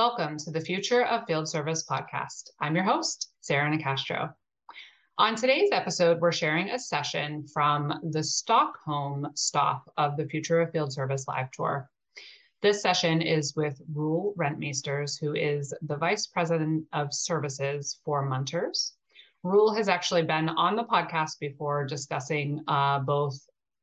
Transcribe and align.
Welcome 0.00 0.38
to 0.38 0.50
the 0.50 0.62
Future 0.62 1.04
of 1.04 1.26
Field 1.26 1.46
Service 1.46 1.84
podcast. 1.84 2.52
I'm 2.58 2.74
your 2.74 2.84
host, 2.84 3.32
Sarah 3.42 3.70
Nicastro. 3.70 4.32
On 5.18 5.36
today's 5.36 5.68
episode, 5.72 6.22
we're 6.22 6.32
sharing 6.32 6.70
a 6.70 6.78
session 6.78 7.46
from 7.52 7.92
the 8.10 8.24
Stockholm 8.24 9.28
stop 9.34 9.92
of 9.98 10.16
the 10.16 10.24
Future 10.24 10.62
of 10.62 10.72
Field 10.72 10.90
Service 10.90 11.28
live 11.28 11.50
tour. 11.50 11.90
This 12.62 12.80
session 12.80 13.20
is 13.20 13.54
with 13.54 13.78
Roel 13.92 14.32
Rentmeesters, 14.38 15.20
who 15.20 15.34
is 15.34 15.74
the 15.82 15.98
Vice 15.98 16.26
President 16.26 16.86
of 16.94 17.12
Services 17.12 18.00
for 18.02 18.24
Munters. 18.24 18.94
Roel 19.42 19.74
has 19.74 19.90
actually 19.90 20.22
been 20.22 20.48
on 20.48 20.76
the 20.76 20.84
podcast 20.84 21.38
before 21.40 21.84
discussing 21.84 22.62
uh, 22.68 23.00
both 23.00 23.38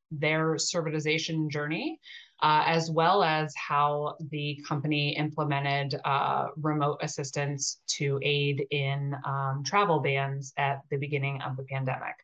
their 0.09 0.55
servitization 0.55 1.47
journey 1.51 1.99
uh, 2.41 2.63
as 2.65 2.91
well 2.91 3.23
as 3.23 3.53
how 3.55 4.15
the 4.29 4.63
company 4.67 5.15
implemented 5.17 5.99
uh, 6.05 6.47
remote 6.61 6.97
assistance 7.01 7.79
to 7.87 8.19
aid 8.21 8.65
in 8.71 9.15
um, 9.25 9.63
travel 9.65 9.99
bans 9.99 10.53
at 10.57 10.81
the 10.91 10.97
beginning 10.97 11.41
of 11.41 11.57
the 11.57 11.63
pandemic. 11.63 12.15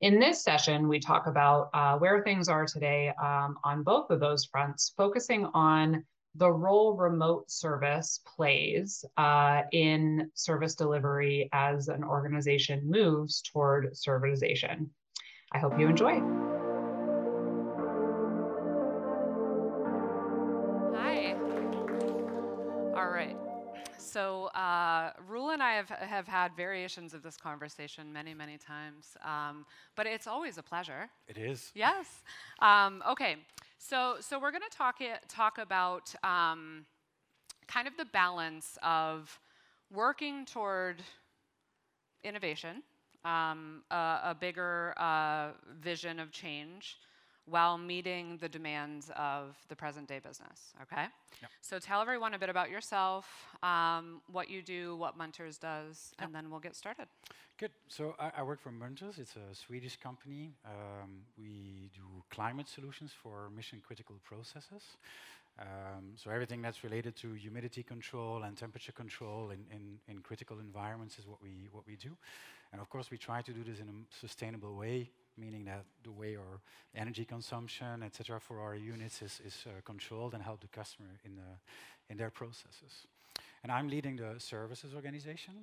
In 0.00 0.18
this 0.18 0.42
session, 0.42 0.88
we 0.88 0.98
talk 0.98 1.26
about 1.26 1.68
uh, 1.74 1.98
where 1.98 2.22
things 2.22 2.48
are 2.48 2.64
today 2.64 3.12
um, 3.22 3.58
on 3.64 3.82
both 3.82 4.10
of 4.10 4.20
those 4.20 4.46
fronts, 4.46 4.92
focusing 4.96 5.46
on 5.52 6.04
the 6.36 6.50
role 6.50 6.96
remote 6.96 7.50
service 7.50 8.20
plays 8.24 9.04
uh, 9.16 9.62
in 9.72 10.30
service 10.34 10.74
delivery 10.74 11.48
as 11.52 11.88
an 11.88 12.04
organization 12.04 12.88
moves 12.88 13.42
toward 13.42 13.92
servitization. 13.92 14.86
I 15.52 15.58
hope 15.58 15.78
you 15.78 15.88
enjoy. 15.88 16.49
Uh, 25.00 25.10
Roel 25.28 25.50
and 25.50 25.62
I 25.62 25.72
have, 25.74 25.88
have 25.88 26.28
had 26.28 26.54
variations 26.56 27.14
of 27.14 27.22
this 27.22 27.36
conversation 27.36 28.12
many, 28.12 28.34
many 28.34 28.58
times, 28.58 29.16
um, 29.24 29.64
but 29.96 30.06
it's 30.06 30.26
always 30.26 30.58
a 30.58 30.62
pleasure. 30.62 31.08
It 31.28 31.38
is. 31.38 31.72
Yes. 31.74 32.06
Um, 32.60 33.02
okay. 33.08 33.36
So 33.78 34.16
so 34.20 34.38
we're 34.38 34.50
going 34.50 34.68
to 34.70 34.76
talk 34.76 35.00
it, 35.00 35.20
talk 35.28 35.58
about 35.58 36.14
um, 36.22 36.84
kind 37.66 37.88
of 37.88 37.96
the 37.96 38.04
balance 38.04 38.78
of 38.82 39.38
working 39.92 40.44
toward 40.44 41.02
innovation, 42.22 42.82
um, 43.24 43.82
a, 43.90 43.94
a, 44.24 44.36
bigger 44.38 44.94
uh, 44.98 45.48
vision 45.80 46.20
of 46.20 46.30
change 46.30 46.98
while 47.46 47.78
meeting 47.78 48.38
the 48.40 48.48
demands 48.48 49.10
of 49.16 49.56
the 49.68 49.76
present 49.76 50.08
day 50.08 50.18
business, 50.18 50.72
okay? 50.82 51.06
Yep. 51.42 51.50
So 51.60 51.78
tell 51.78 52.00
everyone 52.00 52.34
a 52.34 52.38
bit 52.38 52.48
about 52.48 52.70
yourself, 52.70 53.26
um, 53.62 54.20
what 54.30 54.48
you 54.50 54.62
do, 54.62 54.96
what 54.96 55.16
Munters 55.16 55.58
does, 55.58 56.12
yep. 56.18 56.26
and 56.26 56.34
then 56.34 56.50
we'll 56.50 56.60
get 56.60 56.76
started. 56.76 57.06
Good. 57.58 57.72
So 57.88 58.14
I, 58.18 58.30
I, 58.38 58.42
work 58.42 58.60
for 58.60 58.70
Munters. 58.70 59.18
It's 59.18 59.36
a 59.36 59.54
Swedish 59.54 59.96
company. 59.96 60.54
Um, 60.64 61.20
we 61.38 61.90
do 61.94 62.24
climate 62.30 62.68
solutions 62.68 63.12
for 63.22 63.50
mission 63.54 63.82
critical 63.86 64.16
processes. 64.24 64.96
Um, 65.58 66.14
so 66.16 66.30
everything 66.30 66.62
that's 66.62 66.82
related 66.84 67.16
to 67.16 67.34
humidity 67.34 67.82
control 67.82 68.44
and 68.44 68.56
temperature 68.56 68.92
control 68.92 69.50
in, 69.50 69.58
in, 69.70 69.98
in 70.08 70.22
critical 70.22 70.58
environments 70.58 71.18
is 71.18 71.26
what 71.26 71.42
we 71.42 71.68
what 71.70 71.86
we 71.86 71.96
do. 71.96 72.16
And 72.72 72.80
of 72.80 72.88
course, 72.88 73.10
we 73.10 73.18
try 73.18 73.42
to 73.42 73.52
do 73.52 73.62
this 73.62 73.78
in 73.78 73.88
a 73.88 74.18
sustainable 74.18 74.74
way 74.74 75.10
meaning 75.36 75.64
that 75.64 75.84
the 76.02 76.10
way 76.10 76.36
our 76.36 76.60
energy 76.94 77.24
consumption, 77.24 78.02
etc., 78.02 78.40
for 78.40 78.60
our 78.60 78.74
units 78.74 79.22
is, 79.22 79.40
is 79.44 79.64
uh, 79.66 79.80
controlled 79.84 80.34
and 80.34 80.42
help 80.42 80.60
the 80.60 80.68
customer 80.68 81.08
in, 81.24 81.36
the, 81.36 82.10
in 82.10 82.16
their 82.16 82.30
processes. 82.30 83.06
And 83.62 83.70
I'm 83.70 83.88
leading 83.88 84.16
the 84.16 84.34
services 84.38 84.94
organization. 84.94 85.54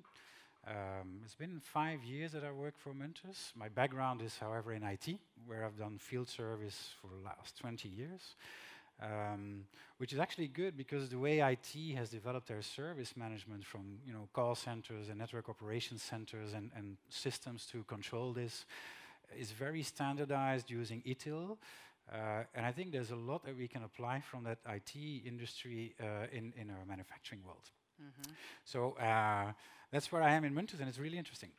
Um, 0.67 1.21
it's 1.23 1.35
been 1.35 1.61
five 1.63 2.03
years 2.03 2.33
that 2.33 2.43
I 2.43 2.51
work 2.51 2.73
for 2.77 2.93
Munters. 2.93 3.53
My 3.55 3.69
background 3.69 4.21
is, 4.21 4.37
however, 4.37 4.73
in 4.73 4.83
IT, 4.83 5.17
where 5.45 5.65
I've 5.65 5.77
done 5.77 5.97
field 5.97 6.27
service 6.27 6.89
for 7.01 7.07
the 7.07 7.23
last 7.23 7.57
20 7.57 7.87
years. 7.87 8.35
Um, 8.99 9.65
which 9.99 10.11
is 10.11 10.17
actually 10.17 10.47
good 10.47 10.75
because 10.75 11.09
the 11.09 11.19
way 11.19 11.39
IT 11.39 11.95
has 11.95 12.09
developed 12.09 12.47
their 12.47 12.63
service 12.63 13.15
management 13.15 13.63
from 13.63 13.99
you 14.03 14.11
know 14.11 14.27
call 14.33 14.55
centers 14.55 15.09
and 15.09 15.19
network 15.19 15.49
operations 15.49 16.01
centers 16.01 16.53
and, 16.53 16.71
and 16.75 16.97
systems 17.07 17.67
to 17.67 17.83
control 17.83 18.33
this 18.33 18.65
is 19.35 19.51
very 19.51 19.83
standardized 19.83 20.69
using 20.69 21.01
ITIL. 21.01 21.57
Uh, 22.11 22.43
and 22.55 22.65
I 22.65 22.71
think 22.71 22.91
there's 22.91 23.11
a 23.11 23.15
lot 23.15 23.43
that 23.45 23.57
we 23.57 23.67
can 23.67 23.83
apply 23.83 24.21
from 24.21 24.43
that 24.43 24.59
IT 24.69 24.95
industry 25.25 25.93
uh, 25.99 26.27
in, 26.31 26.53
in 26.55 26.69
our 26.69 26.85
manufacturing 26.85 27.43
world. 27.43 27.71
Mm 27.99 28.11
-hmm. 28.11 28.35
So 28.63 28.79
uh, 28.97 29.53
that's 29.91 30.09
where 30.11 30.23
I 30.29 30.35
am 30.35 30.43
in 30.43 30.53
Munters, 30.53 30.79
and 30.79 30.89
it's 30.89 30.99
really 30.99 31.17
interesting. 31.17 31.51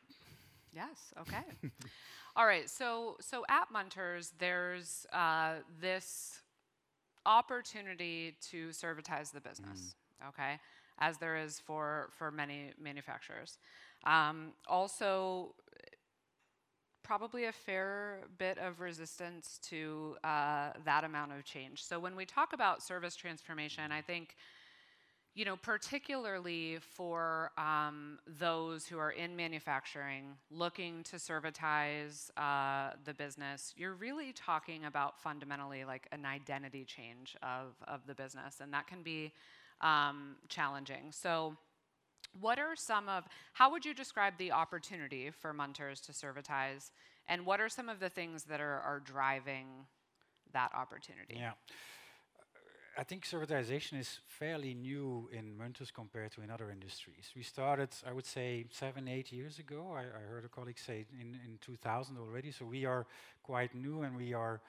Yes, 0.73 1.13
okay. 1.17 1.45
All 2.37 2.47
right, 2.47 2.71
so, 2.71 3.17
so 3.21 3.45
at 3.49 3.71
Munters, 3.71 4.33
there's 4.39 5.07
uh, 5.13 5.55
this 5.81 6.43
opportunity 7.25 8.37
to 8.51 8.73
servitize 8.73 9.31
the 9.33 9.41
business, 9.41 9.95
mm. 10.23 10.29
okay, 10.29 10.61
as 10.99 11.19
there 11.19 11.37
is 11.37 11.61
for, 11.61 12.11
for 12.17 12.31
many 12.31 12.73
manufacturers. 12.79 13.59
Um, 14.05 14.53
also, 14.67 15.55
probably 17.09 17.47
a 17.47 17.53
fair 17.53 18.19
bit 18.37 18.59
of 18.59 18.81
resistance 18.81 19.59
to 19.63 20.15
uh, 20.25 20.73
that 20.85 21.05
amount 21.05 21.33
of 21.33 21.43
change. 21.43 21.83
So 21.83 21.99
when 21.99 22.15
we 22.15 22.27
talk 22.27 22.53
about 22.53 22.83
service 22.83 23.17
transformation, 23.17 23.91
I 23.91 24.03
think, 24.03 24.37
you 25.35 25.47
know, 25.47 25.57
particularly 25.57 26.77
for 26.81 27.51
um, 27.57 28.19
those 28.39 28.85
who 28.85 28.99
are 28.99 29.13
in 29.13 29.35
manufacturing 29.35 30.25
looking 30.51 31.03
to 31.05 31.19
servitize 31.19 32.31
uh, 32.37 32.91
the 33.07 33.15
business, 33.15 33.73
you're 33.75 33.95
really 33.95 34.35
talking 34.35 34.85
about 34.85 35.19
fundamentally 35.19 35.87
like 35.87 36.07
an 36.13 36.27
identity 36.27 36.85
change 36.85 37.39
of, 37.43 37.75
of 37.87 38.07
the 38.07 38.15
business, 38.15 38.61
and 38.61 38.71
that 38.75 38.87
can 38.87 39.03
be 39.03 39.33
um, 39.81 40.37
challenging. 40.51 41.11
So 41.11 41.57
what 42.41 42.59
are 42.59 42.77
some 42.77 43.09
of, 43.09 43.25
how 43.55 43.71
would 43.71 43.85
you 43.85 43.95
describe 43.95 44.35
the 44.39 44.53
opportunity 44.53 45.31
for 45.31 45.53
Munters 45.53 46.01
to 46.03 46.13
servitize? 46.13 46.91
And 47.29 47.45
what 47.45 47.61
are 47.61 47.69
some 47.69 47.89
of 47.89 48.01
the 48.01 48.09
things 48.09 48.45
that 48.45 48.61
are, 48.61 48.81
are 48.81 49.01
driving 49.05 49.67
that 50.53 50.71
opportunity? 50.75 51.37
Yeah. 51.37 51.53
I 52.97 53.05
think 53.05 53.25
servitization 53.25 54.01
is 54.01 54.19
fairly 54.27 54.75
new 54.75 55.29
in 55.33 55.57
Munters 55.57 55.93
compared 55.93 56.33
to 56.33 56.43
in 56.43 56.51
other 56.51 56.69
industries. 56.69 57.31
We 57.37 57.45
started, 57.45 57.91
I 58.05 58.13
would 58.13 58.27
say, 58.27 58.67
seven, 58.71 59.07
eight 59.07 59.31
years 59.31 59.61
ago. 59.61 59.95
I, 59.95 60.01
I 60.01 60.23
heard 60.29 60.45
a 60.45 60.49
colleague 60.49 60.81
say 60.81 61.07
in, 61.13 61.39
in 61.47 61.59
2000 61.61 62.19
already. 62.19 62.51
So 62.51 62.65
we 62.65 62.85
are 62.87 63.07
quite 63.45 63.73
new 63.73 64.03
and 64.03 64.17
we 64.17 64.35
are 64.35 64.61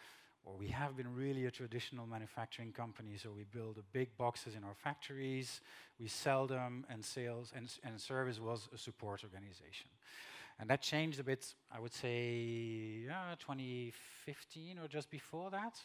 or 0.50 0.58
we 0.58 0.68
have 0.68 0.98
been 0.98 1.14
really 1.14 1.46
a 1.46 1.52
traditional 1.52 2.08
manufacturing 2.08 2.72
company. 2.72 3.18
So 3.18 3.30
we 3.36 3.44
build 3.44 3.78
big 3.94 4.16
boxes 4.18 4.56
in 4.56 4.64
our 4.64 4.74
factories, 4.74 5.62
we 6.00 6.08
sell 6.08 6.48
them, 6.48 6.86
and 6.90 7.04
sales 7.04 7.52
and, 7.56 7.70
and 7.84 8.00
service 8.00 8.40
was 8.40 8.68
a 8.74 8.78
support 8.78 9.24
organization. 9.24 9.90
And 10.60 10.70
that 10.70 10.82
changed 10.82 11.20
a 11.20 11.24
bit, 11.24 11.54
I 11.72 11.80
would 11.80 11.94
say, 11.94 13.04
yeah, 13.06 13.36
2015 13.40 14.80
or 14.80 14.88
just 14.88 15.10
before 15.10 15.52
that. 15.52 15.80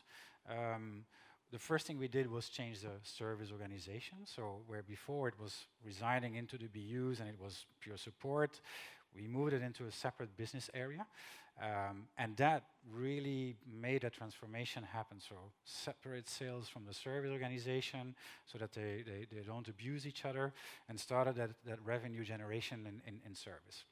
Um, 0.51 1.05
the 1.53 1.59
first 1.59 1.87
thing 1.87 1.99
we 1.99 2.09
did 2.09 2.29
was 2.29 2.49
change 2.49 2.81
the 2.81 2.91
service 3.03 3.51
organization. 3.53 4.19
So 4.25 4.63
where 4.67 4.83
before 4.83 5.29
it 5.29 5.35
was 5.41 5.67
residing 5.85 6.35
into 6.35 6.59
the 6.59 6.67
BUs 6.67 7.21
and 7.21 7.29
it 7.29 7.37
was 7.41 7.67
pure 7.81 7.97
support, 7.97 8.61
we 9.15 9.29
moved 9.29 9.53
it 9.53 9.63
into 9.63 9.85
a 9.85 9.93
separate 9.93 10.37
business 10.37 10.69
area. 10.75 11.07
Um, 11.63 12.09
and 12.19 12.37
that 12.39 12.65
really 12.93 13.57
made 13.81 14.05
a 14.05 14.11
transformation 14.11 14.83
happen. 14.83 15.21
So 15.21 15.37
separate 15.65 16.29
sales 16.29 16.69
from 16.69 16.85
the 16.85 16.95
service 16.95 17.31
organization 17.31 18.15
so 18.45 18.59
that 18.59 18.73
they, 18.73 19.05
they, 19.07 19.27
they 19.31 19.43
don't 19.43 19.69
abuse 19.69 20.07
each 20.07 20.25
other 20.25 20.53
and 20.89 20.99
started 20.99 21.37
that, 21.37 21.51
that 21.67 21.79
revenue 21.85 22.25
generation 22.25 22.87
in, 22.87 23.15
in, 23.15 23.21
in 23.25 23.35
service. 23.35 23.85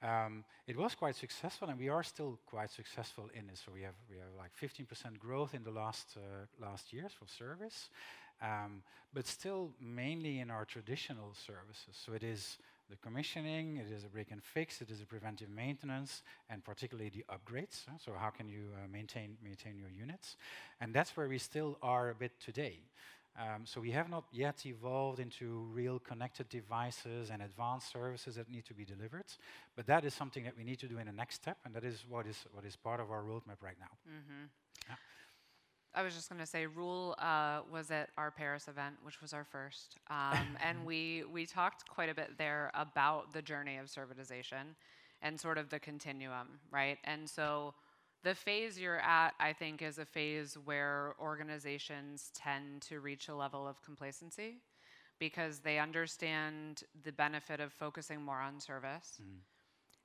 Um, 0.00 0.44
it 0.66 0.76
was 0.76 0.94
quite 0.94 1.16
successful, 1.16 1.68
and 1.68 1.78
we 1.78 1.88
are 1.88 2.04
still 2.04 2.38
quite 2.46 2.70
successful 2.70 3.28
in 3.34 3.48
it. 3.48 3.58
So 3.58 3.72
we 3.72 3.82
have 3.82 3.96
we 4.08 4.16
have 4.16 4.28
like 4.36 4.52
15% 4.56 5.18
growth 5.18 5.54
in 5.54 5.64
the 5.64 5.72
last 5.72 6.16
uh, 6.16 6.46
last 6.64 6.92
years 6.92 7.12
for 7.12 7.26
service, 7.26 7.90
um, 8.40 8.82
but 9.12 9.26
still 9.26 9.72
mainly 9.80 10.38
in 10.38 10.50
our 10.52 10.64
traditional 10.64 11.34
services. 11.34 11.96
So 12.04 12.12
it 12.12 12.22
is 12.22 12.58
the 12.90 12.96
commissioning, 12.96 13.76
it 13.76 13.92
is 13.92 14.04
a 14.04 14.08
break 14.08 14.30
and 14.30 14.42
fix, 14.42 14.80
it 14.80 14.90
is 14.90 15.00
a 15.00 15.06
preventive 15.06 15.50
maintenance, 15.50 16.22
and 16.48 16.64
particularly 16.64 17.10
the 17.10 17.24
upgrades. 17.28 17.84
So 17.98 18.12
how 18.18 18.30
can 18.30 18.48
you 18.48 18.70
uh, 18.74 18.88
maintain, 18.90 19.36
maintain 19.42 19.78
your 19.78 19.90
units? 19.90 20.36
And 20.80 20.94
that's 20.94 21.16
where 21.16 21.28
we 21.28 21.38
still 21.38 21.78
are 21.82 22.10
a 22.10 22.14
bit 22.14 22.32
today. 22.40 22.80
Um, 23.38 23.62
so 23.64 23.80
we 23.80 23.92
have 23.92 24.10
not 24.10 24.24
yet 24.32 24.66
evolved 24.66 25.20
into 25.20 25.68
real 25.72 26.00
connected 26.00 26.48
devices 26.48 27.30
and 27.30 27.40
advanced 27.42 27.92
services 27.92 28.34
that 28.34 28.50
need 28.50 28.64
to 28.64 28.74
be 28.74 28.84
delivered, 28.84 29.26
but 29.76 29.86
that 29.86 30.04
is 30.04 30.12
something 30.12 30.42
that 30.44 30.56
we 30.56 30.64
need 30.64 30.80
to 30.80 30.88
do 30.88 30.98
in 30.98 31.06
the 31.06 31.12
next 31.12 31.36
step, 31.36 31.58
and 31.64 31.72
that 31.74 31.84
is 31.84 32.04
what 32.08 32.26
is 32.26 32.46
what 32.52 32.64
is 32.64 32.74
part 32.74 33.00
of 33.00 33.12
our 33.12 33.22
roadmap 33.22 33.62
right 33.62 33.78
now. 33.78 33.94
Mm 34.06 34.22
-hmm. 34.26 34.48
yeah. 34.88 34.96
I 35.94 36.02
was 36.02 36.14
just 36.14 36.28
going 36.28 36.40
to 36.40 36.46
say, 36.46 36.66
Roel 36.66 37.14
uh, 37.18 37.60
was 37.72 37.90
at 37.90 38.10
our 38.16 38.30
Paris 38.30 38.68
event, 38.68 38.96
which 39.02 39.20
was 39.20 39.32
our 39.32 39.44
first, 39.44 39.96
um, 40.10 40.56
and 40.64 40.84
we 40.84 41.24
we 41.32 41.46
talked 41.46 41.88
quite 41.88 42.08
a 42.08 42.14
bit 42.14 42.38
there 42.38 42.70
about 42.74 43.32
the 43.32 43.42
journey 43.42 43.78
of 43.78 43.86
servitization 43.86 44.74
and 45.22 45.38
sort 45.38 45.58
of 45.58 45.68
the 45.70 45.78
continuum, 45.78 46.46
right? 46.70 46.98
And 47.04 47.28
so 47.28 47.74
the 48.22 48.34
phase 48.34 48.78
you're 48.78 49.00
at, 49.00 49.30
I 49.40 49.52
think, 49.52 49.82
is 49.82 49.98
a 49.98 50.04
phase 50.04 50.56
where 50.64 51.14
organizations 51.20 52.30
tend 52.34 52.82
to 52.82 53.00
reach 53.00 53.28
a 53.28 53.34
level 53.34 53.66
of 53.66 53.82
complacency 53.82 54.58
because 55.18 55.60
they 55.60 55.78
understand 55.78 56.82
the 57.04 57.12
benefit 57.12 57.60
of 57.60 57.72
focusing 57.72 58.22
more 58.22 58.38
on 58.40 58.60
service. 58.60 59.20
Mm. 59.20 59.38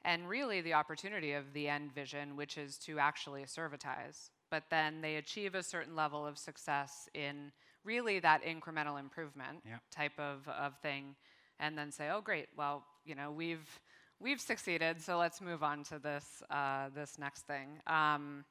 And 0.06 0.28
really, 0.28 0.62
the 0.62 0.74
opportunity 0.74 1.34
of 1.34 1.54
the 1.54 1.70
end 1.70 1.94
vision, 1.94 2.36
which 2.36 2.58
is 2.58 2.78
to 2.80 3.00
actually 3.00 3.46
servitize. 3.46 4.32
But 4.50 4.64
then 4.70 5.02
they 5.02 5.16
achieve 5.16 5.56
a 5.56 5.64
certain 5.64 5.96
level 5.96 6.26
of 6.26 6.38
success 6.38 7.10
in 7.14 7.52
really 7.84 8.20
that 8.20 8.44
incremental 8.44 9.00
improvement 9.00 9.60
yeah. 9.66 9.78
type 9.92 10.18
of, 10.20 10.48
of 10.48 10.78
thing, 10.80 11.16
and 11.60 11.78
then 11.78 11.92
say, 11.92 12.10
oh, 12.12 12.22
great, 12.22 12.48
well, 12.56 12.84
you 13.06 13.16
know, 13.16 13.32
we've 13.32 13.80
we've 14.20 14.40
succeeded, 14.40 15.02
so 15.02 15.18
let's 15.18 15.42
move 15.42 15.64
on 15.64 15.84
to 15.84 16.00
this 16.00 16.42
uh, 16.50 16.90
this 16.96 17.20
next 17.20 17.42
thing. 17.48 17.80
Um, 17.88 18.46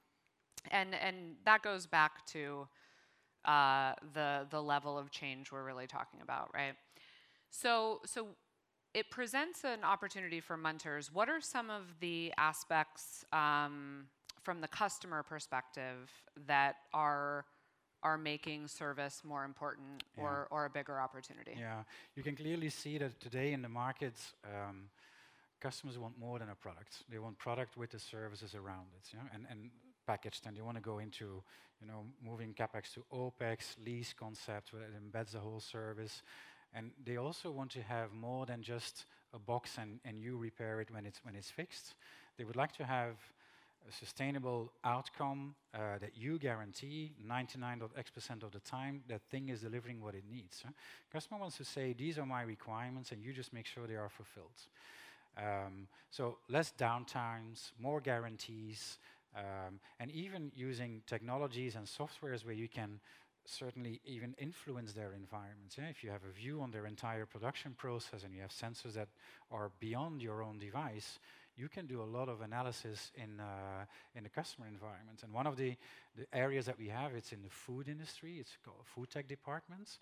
and 0.71 0.95
and 0.95 1.37
that 1.45 1.63
goes 1.63 1.87
back 1.87 2.25
to 2.27 2.69
uh, 3.45 3.95
the 4.15 4.47
the 4.51 4.63
level 4.63 4.99
of 4.99 5.11
change 5.11 5.51
we're 5.51 5.65
really 5.65 5.87
talking 5.87 6.21
about, 6.23 6.51
right? 6.55 6.75
So 7.51 8.01
so 8.05 8.29
it 8.95 9.11
presents 9.11 9.65
an 9.65 9.85
opportunity 9.85 10.41
for 10.41 10.57
Munters. 10.57 11.13
What 11.13 11.29
are 11.29 11.41
some 11.41 11.71
of 11.71 11.83
the 12.01 12.33
aspects 12.37 13.25
um, 13.33 14.05
from 14.43 14.61
the 14.61 14.69
customer 14.69 15.23
perspective 15.23 16.11
that 16.47 16.77
are 16.93 17.45
are 18.03 18.19
making 18.19 18.67
service 18.67 19.23
more 19.25 19.45
important 19.45 20.03
yeah. 20.19 20.25
or, 20.25 20.49
or 20.51 20.65
a 20.65 20.71
bigger 20.71 21.01
opportunity? 21.01 21.53
Yeah, 21.59 21.83
you 22.17 22.23
can 22.23 22.35
clearly 22.35 22.69
see 22.69 22.99
that 22.99 23.21
today 23.21 23.53
in 23.53 23.63
the 23.63 23.69
markets, 23.69 24.35
um, 24.45 24.89
customers 25.61 25.99
want 25.99 26.19
more 26.19 26.41
than 26.41 26.49
a 26.49 26.55
product. 26.55 27.05
They 27.09 27.19
want 27.19 27.39
product 27.39 27.77
with 27.77 27.91
the 27.91 28.01
services 28.01 28.55
around 28.55 28.87
it, 28.97 29.11
yeah? 29.15 29.21
and, 29.33 29.47
and 29.49 29.71
packaged, 30.07 30.47
and 30.47 30.57
they 30.57 30.63
want 30.63 30.77
to 30.77 30.83
go 30.83 30.99
into, 30.99 31.43
you 31.81 31.87
know, 31.87 32.05
moving 32.25 32.55
capex 32.55 32.93
to 32.95 33.05
OPEX, 33.13 33.77
lease 33.85 34.13
concept, 34.13 34.73
where 34.73 34.83
it 34.83 34.91
embeds 34.99 35.33
the 35.33 35.39
whole 35.39 35.61
service. 35.61 36.23
And 36.75 36.91
they 37.05 37.19
also 37.19 37.51
want 37.51 37.71
to 37.73 37.83
have 37.83 38.13
more 38.13 38.47
than 38.47 38.63
just 38.63 39.05
a 39.33 39.39
box 39.39 39.79
and, 39.79 40.01
and 40.05 40.21
you 40.21 40.37
repair 40.37 40.81
it 40.81 40.91
when 40.91 41.07
it's, 41.07 41.21
when 41.23 41.37
it's 41.37 41.51
fixed. 41.51 41.95
They 42.37 42.45
would 42.45 42.57
like 42.57 42.73
to 42.79 42.85
have 42.85 43.17
a 43.89 43.93
sustainable 43.93 44.73
outcome 44.85 45.55
uh, 45.75 45.99
that 46.01 46.17
you 46.17 46.39
guarantee 46.39 47.13
99.x% 47.27 48.43
of 48.43 48.53
the 48.53 48.61
time 48.61 49.03
that 49.09 49.23
thing 49.31 49.49
is 49.49 49.61
delivering 49.61 50.01
what 50.01 50.15
it 50.15 50.25
needs. 50.31 50.63
Huh? 50.65 50.73
Customer 51.13 51.41
wants 51.41 51.57
to 51.59 51.65
say, 51.65 51.93
these 51.93 52.19
are 52.19 52.27
my 52.27 52.43
requirements, 52.43 53.13
and 53.13 53.23
you 53.23 53.33
just 53.33 53.53
make 53.53 53.67
sure 53.67 53.87
they 53.87 53.97
are 53.97 54.09
fulfilled. 54.09 54.61
Um, 55.37 55.89
so 56.11 56.39
less 56.49 56.73
downtimes, 56.79 57.73
more 57.79 58.01
guarantees, 58.01 58.99
um, 59.37 59.81
and 59.99 60.11
even 60.11 60.53
using 60.55 61.03
technologies 61.07 61.75
and 61.75 61.87
softwares 61.87 62.45
where 62.45 62.55
you 62.55 62.69
can 62.69 63.01
certainly 63.45 64.01
even 64.05 64.35
influence 64.39 64.93
their 64.93 65.15
environments. 65.15 65.77
Yeah? 65.79 65.89
If 65.89 66.05
you 66.05 66.11
have 66.11 66.23
a 66.29 66.33
view 66.33 66.61
on 66.61 66.71
their 66.71 66.87
entire 66.87 67.27
production 67.27 67.75
process 67.77 68.25
and 68.25 68.35
you 68.35 68.43
have 68.43 68.51
sensors 68.51 68.95
that 68.95 69.09
are 69.51 69.71
beyond 69.81 70.23
your 70.23 70.43
own 70.43 70.59
device, 70.59 71.19
you 71.63 71.69
can 71.69 71.87
do 71.87 72.03
a 72.03 72.09
lot 72.19 72.29
of 72.29 72.41
analysis 72.41 73.13
in 73.15 73.39
uh, 73.39 73.85
in 74.17 74.25
the 74.25 74.29
customer 74.29 74.67
environment. 74.67 75.23
And 75.23 75.33
one 75.33 75.47
of 75.47 75.57
the, 75.57 75.77
the 76.19 76.27
areas 76.33 76.67
that 76.67 76.77
we 76.77 76.89
have, 76.89 77.15
it's 77.15 77.33
in 77.33 77.43
the 77.43 77.55
food 77.67 77.87
industry. 77.89 78.39
It's 78.41 78.57
called 78.65 78.85
food 78.85 79.11
tech 79.11 79.29
departments. 79.29 80.01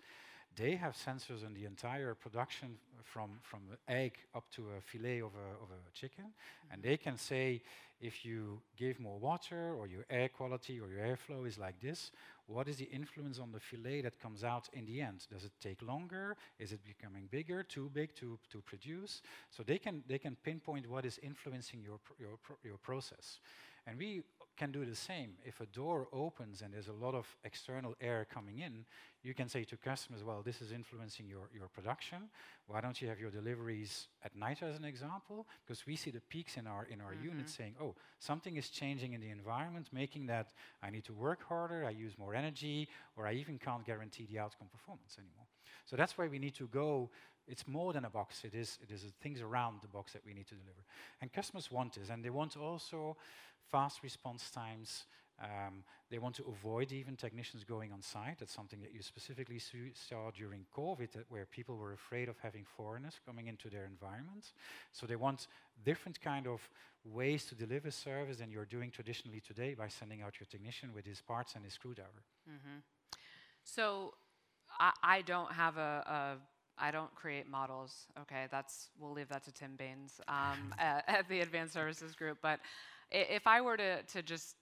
They 0.55 0.75
have 0.75 0.93
sensors 0.93 1.45
on 1.45 1.53
the 1.53 1.65
entire 1.65 2.13
production 2.13 2.77
from, 3.03 3.39
from 3.41 3.61
the 3.69 3.93
egg 3.93 4.13
up 4.35 4.49
to 4.51 4.63
a 4.77 4.81
fillet 4.81 5.19
of 5.19 5.31
a, 5.35 5.63
of 5.63 5.69
a 5.71 5.91
chicken. 5.93 6.25
Mm 6.25 6.31
-hmm. 6.31 6.73
And 6.73 6.83
they 6.83 6.97
can 6.97 7.17
say, 7.17 7.61
if 7.99 8.25
you 8.25 8.61
give 8.75 8.99
more 8.99 9.19
water 9.19 9.73
or 9.75 9.87
your 9.87 10.05
air 10.09 10.29
quality 10.29 10.79
or 10.81 10.89
your 10.89 11.05
airflow 11.05 11.45
is 11.45 11.57
like 11.57 11.79
this, 11.79 12.11
what 12.47 12.67
is 12.67 12.75
the 12.75 12.89
influence 12.91 13.41
on 13.41 13.51
the 13.51 13.59
fillet 13.59 14.01
that 14.01 14.19
comes 14.19 14.43
out 14.43 14.69
in 14.73 14.85
the 14.85 15.01
end? 15.01 15.27
Does 15.29 15.43
it 15.43 15.51
take 15.59 15.85
longer? 15.85 16.35
Is 16.57 16.71
it 16.71 16.83
becoming 16.83 17.27
bigger, 17.29 17.63
too 17.63 17.89
big 17.89 18.13
to, 18.15 18.39
to 18.49 18.61
produce? 18.61 19.21
So 19.49 19.63
they 19.63 19.77
can, 19.77 20.03
they 20.07 20.19
can 20.19 20.35
pinpoint 20.35 20.87
what 20.87 21.05
is 21.05 21.19
influencing 21.19 21.83
your, 21.83 21.99
pr 21.99 22.13
your, 22.19 22.37
pr 22.37 22.53
your 22.63 22.77
process. 22.77 23.39
And 23.85 23.97
we 23.97 24.23
can 24.57 24.71
do 24.71 24.85
the 24.85 24.95
same. 24.95 25.33
If 25.43 25.59
a 25.61 25.65
door 25.65 26.07
opens 26.11 26.61
and 26.61 26.73
there's 26.73 26.87
a 26.87 26.93
lot 26.93 27.15
of 27.15 27.25
external 27.43 27.95
air 27.99 28.27
coming 28.31 28.59
in, 28.59 28.85
you 29.23 29.33
can 29.33 29.49
say 29.49 29.63
to 29.65 29.77
customers, 29.77 30.23
well, 30.23 30.41
this 30.43 30.61
is 30.61 30.71
influencing 30.71 31.27
your, 31.27 31.49
your 31.53 31.67
production. 31.67 32.29
Why 32.67 32.81
don't 32.81 33.01
you 33.01 33.07
have 33.07 33.19
your 33.19 33.31
deliveries 33.31 34.07
at 34.23 34.35
night 34.35 34.63
as 34.63 34.77
an 34.77 34.85
example? 34.85 35.47
Because 35.65 35.85
we 35.85 35.95
see 35.95 36.11
the 36.11 36.21
peaks 36.21 36.57
in 36.57 36.67
our, 36.67 36.85
in 36.85 37.01
our 37.01 37.13
mm 37.13 37.21
-hmm. 37.21 37.31
unit 37.31 37.49
saying, 37.49 37.75
oh, 37.79 37.95
something 38.19 38.57
is 38.57 38.69
changing 38.69 39.13
in 39.13 39.21
the 39.21 39.29
environment, 39.29 39.91
making 39.91 40.27
that 40.27 40.53
I 40.83 40.89
need 40.89 41.05
to 41.05 41.13
work 41.13 41.43
harder, 41.43 41.89
I 41.91 42.05
use 42.05 42.15
more 42.17 42.37
energy, 42.37 42.87
or 43.15 43.31
I 43.31 43.39
even 43.41 43.57
can't 43.57 43.85
guarantee 43.85 44.25
the 44.25 44.41
outcome 44.41 44.69
performance 44.69 45.21
anymore. 45.21 45.47
So 45.85 45.95
that's 45.95 46.17
why 46.17 46.29
we 46.29 46.39
need 46.39 46.55
to 46.55 46.67
go 46.67 47.09
it's 47.47 47.67
more 47.67 47.93
than 47.93 48.05
a 48.05 48.09
box. 48.09 48.43
It 48.43 48.53
is, 48.53 48.77
it 48.81 48.91
is 48.91 49.03
things 49.21 49.41
around 49.41 49.81
the 49.81 49.87
box 49.87 50.13
that 50.13 50.25
we 50.25 50.33
need 50.33 50.47
to 50.47 50.55
deliver. 50.55 50.83
And 51.19 51.31
customers 51.33 51.69
want 51.71 51.93
this, 51.93 52.09
and 52.09 52.23
they 52.23 52.29
want 52.29 52.55
also 52.55 53.17
fast 53.71 54.03
response 54.03 54.49
times. 54.51 55.05
Um, 55.41 55.83
they 56.11 56.19
want 56.19 56.35
to 56.35 56.43
avoid 56.43 56.91
even 56.91 57.15
technicians 57.15 57.63
going 57.63 57.91
on 57.91 58.01
site. 58.01 58.37
That's 58.39 58.53
something 58.53 58.79
that 58.81 58.93
you 58.93 59.01
specifically 59.01 59.59
saw 59.59 60.29
during 60.31 60.65
COVID, 60.75 61.09
where 61.29 61.45
people 61.45 61.77
were 61.77 61.93
afraid 61.93 62.29
of 62.29 62.35
having 62.43 62.65
foreigners 62.77 63.19
coming 63.25 63.47
into 63.47 63.69
their 63.69 63.85
environment. 63.85 64.53
So 64.91 65.07
they 65.07 65.15
want 65.15 65.47
different 65.83 66.21
kind 66.21 66.47
of 66.47 66.61
ways 67.03 67.45
to 67.45 67.55
deliver 67.55 67.89
service 67.89 68.37
than 68.37 68.51
you're 68.51 68.65
doing 68.65 68.91
traditionally 68.91 69.39
today 69.39 69.73
by 69.73 69.87
sending 69.87 70.21
out 70.21 70.39
your 70.39 70.45
technician 70.45 70.93
with 70.93 71.05
his 71.05 71.21
parts 71.21 71.55
and 71.55 71.63
his 71.63 71.73
screwdriver. 71.73 72.23
Mm 72.47 72.59
-hmm. 72.63 72.81
So 73.63 74.13
I, 74.79 74.91
I, 75.03 75.21
don't 75.21 75.51
have 75.51 75.77
a, 75.77 76.03
a 76.05 76.37
I 76.77 76.91
don't 76.91 77.13
create 77.15 77.47
models. 77.47 78.07
Okay, 78.21 78.47
that's 78.49 78.89
we'll 78.99 79.13
leave 79.13 79.29
that 79.29 79.43
to 79.43 79.51
Tim 79.51 79.75
Baines 79.75 80.21
um, 80.27 80.73
at, 80.77 81.03
at, 81.07 81.27
the 81.27 81.41
Advanced 81.41 81.73
Services 81.73 82.15
Group. 82.15 82.37
But 82.41 82.59
if 83.11 83.47
I 83.47 83.61
were 83.61 83.77
to, 83.77 84.03
to 84.03 84.21
just 84.21 84.55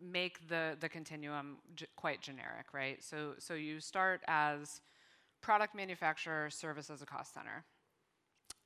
make 0.00 0.48
the, 0.48 0.76
the 0.80 0.88
continuum 0.88 1.58
quite 1.96 2.20
generic, 2.20 2.66
right? 2.72 3.02
So, 3.02 3.34
so 3.38 3.54
you 3.54 3.80
start 3.80 4.22
as 4.26 4.80
product 5.40 5.74
manufacturer, 5.74 6.50
service 6.50 6.90
as 6.90 7.02
a 7.02 7.06
cost 7.06 7.34
center. 7.34 7.64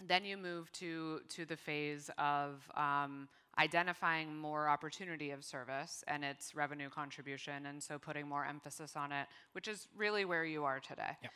Then 0.06 0.24
you 0.24 0.36
move 0.36 0.70
to, 0.72 1.20
to 1.30 1.44
the 1.44 1.56
phase 1.56 2.10
of 2.18 2.70
um, 2.76 3.28
identifying 3.58 4.36
more 4.36 4.68
opportunity 4.68 5.32
of 5.32 5.44
service 5.44 6.04
and 6.06 6.24
its 6.24 6.54
revenue 6.54 6.88
contribution, 6.88 7.66
and 7.66 7.82
so 7.82 7.98
putting 7.98 8.28
more 8.28 8.44
emphasis 8.44 8.94
on 8.96 9.10
it, 9.10 9.26
which 9.52 9.66
is 9.66 9.88
really 9.96 10.24
where 10.24 10.44
you 10.44 10.64
are 10.64 10.78
today. 10.78 11.16
Yep. 11.22 11.32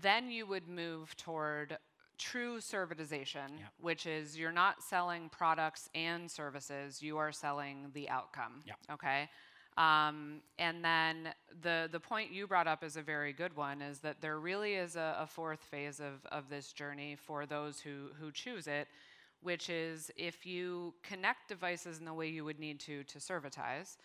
Then 0.00 0.30
you 0.30 0.46
would 0.46 0.68
move 0.68 1.14
toward 1.16 1.76
true 2.18 2.58
servitization, 2.58 3.48
yep. 3.58 3.72
which 3.80 4.06
is 4.06 4.36
you're 4.36 4.52
not 4.52 4.82
selling 4.82 5.28
products 5.30 5.88
and 5.94 6.30
services, 6.30 7.02
you 7.02 7.16
are 7.16 7.32
selling 7.32 7.90
the 7.94 8.08
outcome. 8.08 8.62
Yep. 8.66 8.76
Okay. 8.92 9.28
Um, 9.76 10.40
and 10.58 10.84
then 10.84 11.28
the 11.62 11.88
the 11.92 12.00
point 12.00 12.32
you 12.32 12.48
brought 12.48 12.66
up 12.66 12.82
is 12.82 12.96
a 12.96 13.02
very 13.02 13.32
good 13.32 13.56
one, 13.56 13.80
is 13.80 14.00
that 14.00 14.20
there 14.20 14.40
really 14.40 14.74
is 14.74 14.96
a, 14.96 15.16
a 15.20 15.26
fourth 15.26 15.60
phase 15.60 16.00
of, 16.00 16.26
of 16.32 16.48
this 16.50 16.72
journey 16.72 17.16
for 17.16 17.46
those 17.46 17.78
who 17.78 18.08
who 18.20 18.32
choose 18.32 18.66
it, 18.66 18.88
which 19.40 19.70
is 19.70 20.10
if 20.16 20.44
you 20.44 20.94
connect 21.04 21.48
devices 21.48 22.00
in 22.00 22.04
the 22.04 22.12
way 22.14 22.28
you 22.28 22.44
would 22.44 22.58
need 22.58 22.80
to 22.80 23.04
to 23.04 23.20
servitize, 23.20 23.98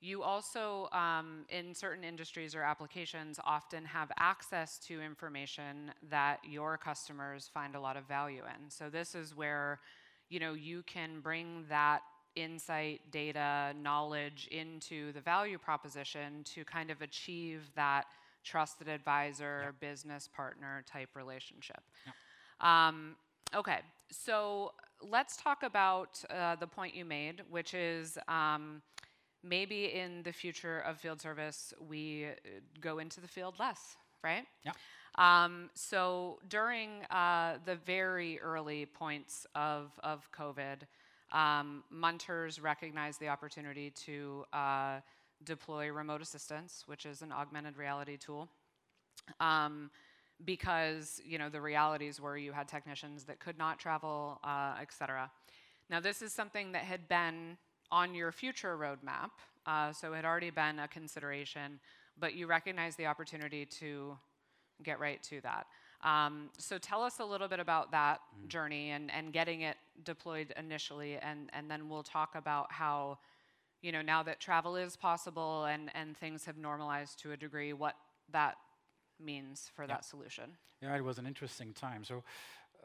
you 0.00 0.22
also, 0.22 0.88
um, 0.92 1.44
in 1.48 1.74
certain 1.74 2.04
industries 2.04 2.54
or 2.54 2.62
applications, 2.62 3.40
often 3.44 3.84
have 3.84 4.12
access 4.18 4.78
to 4.78 5.00
information 5.00 5.92
that 6.08 6.38
your 6.48 6.76
customers 6.76 7.50
find 7.52 7.74
a 7.74 7.80
lot 7.80 7.96
of 7.96 8.06
value 8.06 8.42
in. 8.44 8.70
So 8.70 8.88
this 8.90 9.14
is 9.16 9.34
where, 9.34 9.80
you 10.28 10.38
know, 10.38 10.54
you 10.54 10.82
can 10.84 11.20
bring 11.20 11.64
that 11.68 12.02
insight, 12.36 13.00
data, 13.10 13.72
knowledge 13.82 14.48
into 14.52 15.10
the 15.12 15.20
value 15.20 15.58
proposition 15.58 16.44
to 16.44 16.64
kind 16.64 16.90
of 16.90 17.02
achieve 17.02 17.68
that 17.74 18.04
trusted 18.44 18.86
advisor, 18.86 19.62
yep. 19.64 19.80
business 19.80 20.28
partner 20.28 20.84
type 20.86 21.08
relationship. 21.16 21.82
Yep. 22.06 22.68
Um, 22.68 23.16
okay, 23.52 23.80
so 24.12 24.72
let's 25.02 25.36
talk 25.36 25.64
about 25.64 26.22
uh, 26.30 26.54
the 26.54 26.68
point 26.68 26.94
you 26.94 27.04
made, 27.04 27.42
which 27.50 27.74
is. 27.74 28.16
Um, 28.28 28.80
maybe 29.48 29.86
in 29.86 30.22
the 30.22 30.32
future 30.32 30.80
of 30.80 30.98
field 30.98 31.20
service, 31.20 31.72
we 31.88 32.26
uh, 32.26 32.30
go 32.80 32.98
into 32.98 33.20
the 33.20 33.28
field 33.28 33.54
less, 33.58 33.96
right? 34.22 34.44
Yeah. 34.64 34.72
Um, 35.16 35.70
so 35.74 36.38
during 36.48 37.04
uh, 37.10 37.58
the 37.64 37.76
very 37.76 38.40
early 38.40 38.86
points 38.86 39.46
of, 39.54 39.90
of 40.04 40.28
COVID, 40.32 40.82
um, 41.32 41.82
Munters 41.90 42.60
recognized 42.60 43.20
the 43.20 43.28
opportunity 43.28 43.90
to 43.90 44.44
uh, 44.52 45.00
deploy 45.44 45.90
remote 45.90 46.22
assistance, 46.22 46.84
which 46.86 47.04
is 47.04 47.22
an 47.22 47.32
augmented 47.32 47.76
reality 47.76 48.16
tool. 48.16 48.48
Um, 49.40 49.90
because 50.44 51.20
you 51.24 51.36
know 51.36 51.48
the 51.48 51.60
realities 51.60 52.20
were 52.20 52.38
you 52.38 52.52
had 52.52 52.68
technicians 52.68 53.24
that 53.24 53.40
could 53.40 53.58
not 53.58 53.78
travel, 53.78 54.38
uh, 54.44 54.74
et 54.80 54.92
cetera. 54.92 55.30
Now 55.90 56.00
this 56.00 56.22
is 56.22 56.32
something 56.32 56.72
that 56.72 56.82
had 56.82 57.08
been 57.08 57.56
on 57.90 58.14
your 58.14 58.32
future 58.32 58.76
roadmap, 58.76 59.30
uh, 59.66 59.92
so 59.92 60.12
it 60.12 60.16
had 60.16 60.24
already 60.24 60.50
been 60.50 60.78
a 60.78 60.88
consideration, 60.88 61.80
but 62.18 62.34
you 62.34 62.46
recognize 62.46 62.96
the 62.96 63.06
opportunity 63.06 63.64
to 63.64 64.16
get 64.82 65.00
right 65.00 65.22
to 65.22 65.40
that. 65.40 65.66
Um, 66.04 66.50
so 66.58 66.78
tell 66.78 67.02
us 67.02 67.18
a 67.18 67.24
little 67.24 67.48
bit 67.48 67.58
about 67.58 67.90
that 67.90 68.20
mm. 68.20 68.48
journey 68.48 68.90
and, 68.90 69.10
and 69.10 69.32
getting 69.32 69.62
it 69.62 69.76
deployed 70.04 70.54
initially, 70.56 71.16
and, 71.16 71.50
and 71.52 71.70
then 71.70 71.88
we'll 71.88 72.04
talk 72.04 72.34
about 72.34 72.70
how, 72.70 73.18
you 73.82 73.90
know, 73.90 74.02
now 74.02 74.22
that 74.22 74.38
travel 74.38 74.76
is 74.76 74.96
possible 74.96 75.64
and, 75.64 75.90
and 75.94 76.16
things 76.16 76.44
have 76.44 76.56
normalized 76.56 77.18
to 77.20 77.32
a 77.32 77.36
degree, 77.36 77.72
what 77.72 77.96
that 78.32 78.56
means 79.18 79.70
for 79.74 79.82
yeah. 79.82 79.88
that 79.88 80.04
solution. 80.04 80.56
Yeah, 80.80 80.96
it 80.96 81.02
was 81.02 81.18
an 81.18 81.26
interesting 81.26 81.72
time. 81.72 82.04
So 82.04 82.22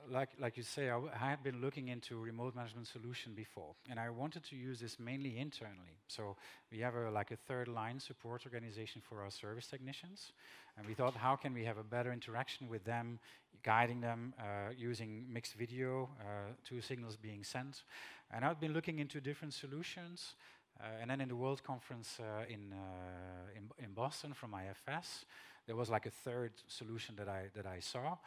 like, 0.10 0.30
like 0.40 0.58
you 0.58 0.64
say, 0.64 0.90
I, 0.90 1.00
had 1.18 1.44
been 1.44 1.62
looking 1.62 1.88
into 1.88 2.18
remote 2.18 2.56
management 2.56 2.88
solution 2.88 3.34
before, 3.34 3.76
and 3.90 4.00
I 4.00 4.10
wanted 4.10 4.44
to 4.46 4.56
use 4.56 4.80
this 4.80 5.00
mainly 5.00 5.38
internally. 5.38 5.98
So 6.08 6.36
we 6.72 6.80
have 6.80 6.96
a, 6.96 7.10
like 7.10 7.32
a 7.32 7.36
third 7.36 7.68
line 7.68 8.00
support 8.00 8.44
organization 8.46 9.02
for 9.08 9.22
our 9.22 9.32
service 9.32 9.68
technicians, 9.68 10.32
and 10.78 10.88
we 10.88 10.94
thought, 10.94 11.16
how 11.16 11.36
can 11.36 11.54
we 11.54 11.66
have 11.66 11.78
a 11.78 11.84
better 11.84 12.12
interaction 12.12 12.68
with 12.68 12.84
them, 12.86 13.20
guiding 13.64 14.02
them 14.02 14.34
uh, 14.40 14.72
using 14.78 15.26
mixed 15.32 15.54
video, 15.54 16.10
uh, 16.20 16.54
two 16.64 16.82
signals 16.82 17.16
being 17.16 17.44
sent. 17.44 17.84
And 18.32 18.44
I've 18.44 18.60
been 18.60 18.74
looking 18.74 19.00
into 19.00 19.22
different 19.22 19.54
solutions, 19.54 20.36
uh, 20.80 20.86
and 21.02 21.10
then 21.10 21.22
in 21.22 21.30
the 21.30 21.36
World 21.36 21.64
Conference 21.64 22.20
uh, 22.20 22.46
in, 22.50 22.74
uh, 22.74 23.56
in, 23.56 23.86
in 23.86 23.94
Boston 23.94 24.34
from 24.34 24.54
IFS, 24.54 25.26
there 25.68 25.76
was 25.76 25.90
like 25.90 26.06
a 26.06 26.12
third 26.12 26.52
solution 26.68 27.16
that 27.16 27.30
I 27.30 27.46
that 27.56 27.66
I 27.66 27.80
saw, 27.80 28.18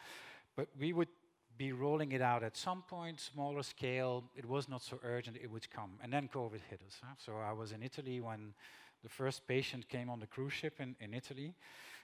but 0.56 0.68
we 0.78 0.92
would 0.92 1.08
be 1.56 1.72
rolling 1.72 2.12
it 2.12 2.20
out 2.20 2.42
at 2.42 2.56
some 2.56 2.82
point, 2.82 3.20
smaller 3.20 3.62
scale. 3.62 4.24
It 4.36 4.46
was 4.46 4.68
not 4.68 4.82
so 4.82 4.98
urgent, 5.02 5.36
it 5.42 5.50
would 5.50 5.70
come. 5.70 5.92
And 6.02 6.12
then 6.12 6.28
COVID 6.32 6.60
hit 6.68 6.80
us. 6.86 7.00
Huh? 7.02 7.14
So 7.18 7.36
I 7.38 7.52
was 7.52 7.72
in 7.72 7.82
Italy 7.82 8.20
when 8.20 8.54
the 9.02 9.08
first 9.08 9.46
patient 9.46 9.88
came 9.88 10.10
on 10.10 10.20
the 10.20 10.26
cruise 10.26 10.52
ship 10.52 10.80
in, 10.80 10.96
in 11.00 11.14
Italy. 11.14 11.54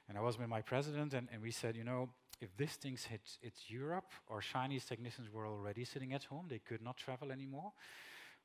And 0.09 0.19
I 0.19 0.21
was 0.21 0.39
with 0.39 0.49
my 0.49 0.63
president, 0.63 1.15
and, 1.15 1.29
and 1.33 1.41
we 1.43 1.51
said, 1.51 1.77
you 1.77 1.85
know, 1.85 2.09
if 2.41 2.57
this 2.57 2.73
thing 2.73 2.99
hits, 3.09 3.39
hits 3.41 3.71
Europe, 3.71 4.11
our 4.29 4.41
Chinese 4.41 4.85
technicians 4.85 5.33
were 5.33 5.47
already 5.47 5.85
sitting 5.85 6.13
at 6.13 6.25
home, 6.25 6.47
they 6.49 6.59
could 6.59 6.83
not 6.83 6.97
travel 6.97 7.31
anymore. 7.31 7.73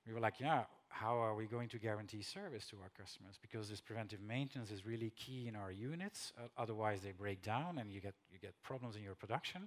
We 0.05 0.13
were 0.13 0.19
like, 0.19 0.39
yeah, 0.39 0.63
how 0.87 1.17
are 1.17 1.35
we 1.35 1.47
going 1.47 1.67
to 1.69 1.79
guarantee 1.79 2.21
service 2.21 2.65
to 2.67 2.77
our 2.77 2.91
customers? 2.97 3.35
Because 3.41 3.69
this 3.69 3.81
preventive 3.81 4.21
maintenance 4.21 4.71
is 4.71 4.85
really 4.85 5.11
key 5.15 5.47
in 5.47 5.55
our 5.55 5.71
units. 5.71 6.31
Uh, 6.37 6.47
otherwise, 6.57 7.01
they 7.01 7.11
break 7.11 7.41
down 7.41 7.79
and 7.79 7.91
you 7.91 7.99
get, 7.99 8.13
you 8.31 8.39
get 8.39 8.53
problems 8.63 8.95
in 8.95 9.03
your 9.03 9.15
production. 9.15 9.63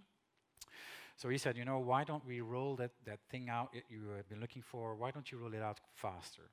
So 1.20 1.28
he 1.28 1.36
said, 1.36 1.58
you 1.58 1.66
know, 1.66 1.78
why 1.78 2.02
don't 2.02 2.26
we 2.26 2.40
roll 2.40 2.76
that, 2.76 2.92
that 3.04 3.18
thing 3.30 3.50
out 3.50 3.74
you 3.90 4.08
have 4.16 4.26
been 4.30 4.40
looking 4.40 4.62
for? 4.62 4.94
Why 4.94 5.10
don't 5.10 5.30
you 5.30 5.36
roll 5.36 5.52
it 5.52 5.60
out 5.60 5.78
faster? 5.92 6.44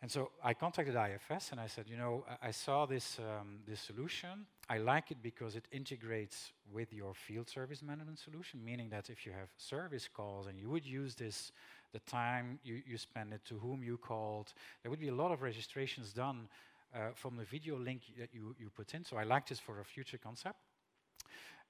And 0.00 0.08
so 0.08 0.30
I 0.44 0.54
contacted 0.54 0.94
IFS 0.94 1.50
and 1.50 1.58
I 1.58 1.66
said, 1.66 1.86
you 1.88 1.96
know, 1.96 2.24
I, 2.30 2.48
I 2.48 2.50
saw 2.52 2.86
this, 2.86 3.18
um, 3.18 3.58
this 3.66 3.80
solution. 3.80 4.46
I 4.70 4.78
like 4.78 5.10
it 5.10 5.16
because 5.20 5.56
it 5.56 5.66
integrates 5.72 6.52
with 6.72 6.92
your 6.92 7.12
field 7.12 7.48
service 7.50 7.82
management 7.82 8.20
solution, 8.20 8.64
meaning 8.64 8.88
that 8.90 9.10
if 9.10 9.26
you 9.26 9.32
have 9.32 9.48
service 9.56 10.08
calls 10.14 10.46
and 10.46 10.56
you 10.56 10.70
would 10.70 10.86
use 10.86 11.16
this, 11.16 11.50
the 11.92 11.98
time 11.98 12.60
you, 12.62 12.82
you 12.86 12.96
spend 12.96 13.32
it, 13.32 13.44
to 13.46 13.58
whom 13.58 13.82
you 13.82 13.96
called, 13.96 14.52
there 14.82 14.90
would 14.92 15.00
be 15.00 15.08
a 15.08 15.14
lot 15.14 15.32
of 15.32 15.42
registrations 15.42 16.12
done 16.12 16.46
uh, 16.94 17.08
from 17.16 17.36
the 17.36 17.44
video 17.44 17.76
link 17.76 18.02
that 18.16 18.28
you, 18.32 18.54
you 18.60 18.70
put 18.70 18.94
in. 18.94 19.04
So 19.04 19.16
I 19.16 19.24
like 19.24 19.48
this 19.48 19.58
for 19.58 19.80
a 19.80 19.84
future 19.84 20.18
concept. 20.18 20.60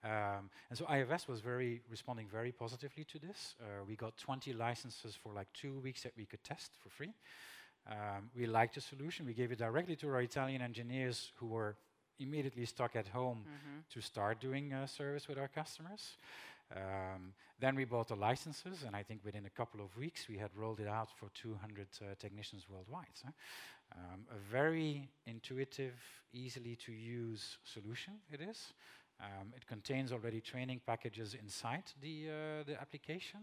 Um, 0.04 0.50
and 0.70 0.78
so 0.78 0.86
IFS 0.92 1.26
was 1.26 1.40
very 1.40 1.80
responding 1.90 2.28
very 2.28 2.52
positively 2.52 3.04
to 3.04 3.18
this. 3.18 3.56
Uh, 3.60 3.84
we 3.88 3.96
got 3.96 4.16
20 4.16 4.52
licenses 4.52 5.14
for 5.14 5.32
like 5.32 5.48
two 5.52 5.80
weeks 5.80 6.02
that 6.02 6.12
we 6.16 6.26
could 6.26 6.44
test 6.44 6.72
for 6.82 6.90
free. 6.90 7.12
Um, 7.90 8.30
we 8.36 8.46
liked 8.46 8.74
the 8.74 8.80
solution. 8.80 9.26
We 9.26 9.34
gave 9.34 9.52
it 9.52 9.58
directly 9.58 9.96
to 9.96 10.08
our 10.08 10.22
Italian 10.22 10.62
engineers 10.62 11.32
who 11.36 11.46
were 11.46 11.76
immediately 12.18 12.66
stuck 12.66 12.96
at 12.96 13.08
home 13.08 13.38
mm 13.38 13.44
-hmm. 13.44 13.82
to 13.88 14.00
start 14.00 14.40
doing 14.40 14.72
uh, 14.72 14.86
service 14.86 15.26
with 15.28 15.38
our 15.38 15.48
customers. 15.48 16.18
Um, 16.74 17.34
then 17.58 17.76
we 17.76 17.84
bought 17.84 18.08
the 18.08 18.16
licenses, 18.16 18.82
and 18.82 18.96
I 18.96 19.02
think 19.04 19.24
within 19.24 19.46
a 19.46 19.50
couple 19.50 19.80
of 19.80 19.96
weeks 19.96 20.28
we 20.28 20.38
had 20.38 20.50
rolled 20.54 20.80
it 20.80 20.88
out 20.88 21.08
for 21.18 21.30
200 21.30 21.86
uh, 22.00 22.14
technicians 22.18 22.66
worldwide. 22.68 23.14
So, 23.14 23.28
um, 23.92 24.26
a 24.30 24.38
very 24.50 25.08
intuitive, 25.24 25.94
easily 26.32 26.76
to 26.76 26.92
use 26.92 27.58
solution 27.64 28.14
it 28.32 28.40
is. 28.40 28.74
Um, 29.20 29.52
it 29.56 29.66
contains 29.66 30.12
already 30.12 30.40
training 30.40 30.80
packages 30.86 31.34
inside 31.34 31.84
the, 32.00 32.28
uh, 32.28 32.64
the 32.66 32.80
application. 32.80 33.40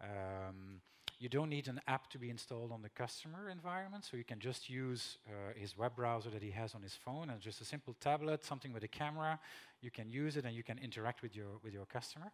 Um, 0.00 0.80
you 1.18 1.28
don't 1.30 1.48
need 1.48 1.68
an 1.68 1.80
app 1.88 2.10
to 2.10 2.18
be 2.18 2.28
installed 2.28 2.72
on 2.72 2.82
the 2.82 2.90
customer 2.90 3.48
environment, 3.48 4.04
so 4.04 4.18
you 4.18 4.24
can 4.24 4.38
just 4.38 4.68
use 4.68 5.16
uh, 5.26 5.58
his 5.58 5.78
web 5.78 5.96
browser 5.96 6.28
that 6.30 6.42
he 6.42 6.50
has 6.50 6.74
on 6.74 6.82
his 6.82 6.94
phone 6.94 7.30
and 7.30 7.40
just 7.40 7.60
a 7.62 7.64
simple 7.64 7.94
tablet, 8.00 8.44
something 8.44 8.72
with 8.72 8.84
a 8.84 8.88
camera. 8.88 9.38
You 9.80 9.90
can 9.90 10.10
use 10.10 10.36
it 10.36 10.44
and 10.44 10.54
you 10.54 10.62
can 10.62 10.78
interact 10.78 11.22
with 11.22 11.34
your, 11.34 11.58
with 11.62 11.72
your 11.72 11.86
customer. 11.86 12.32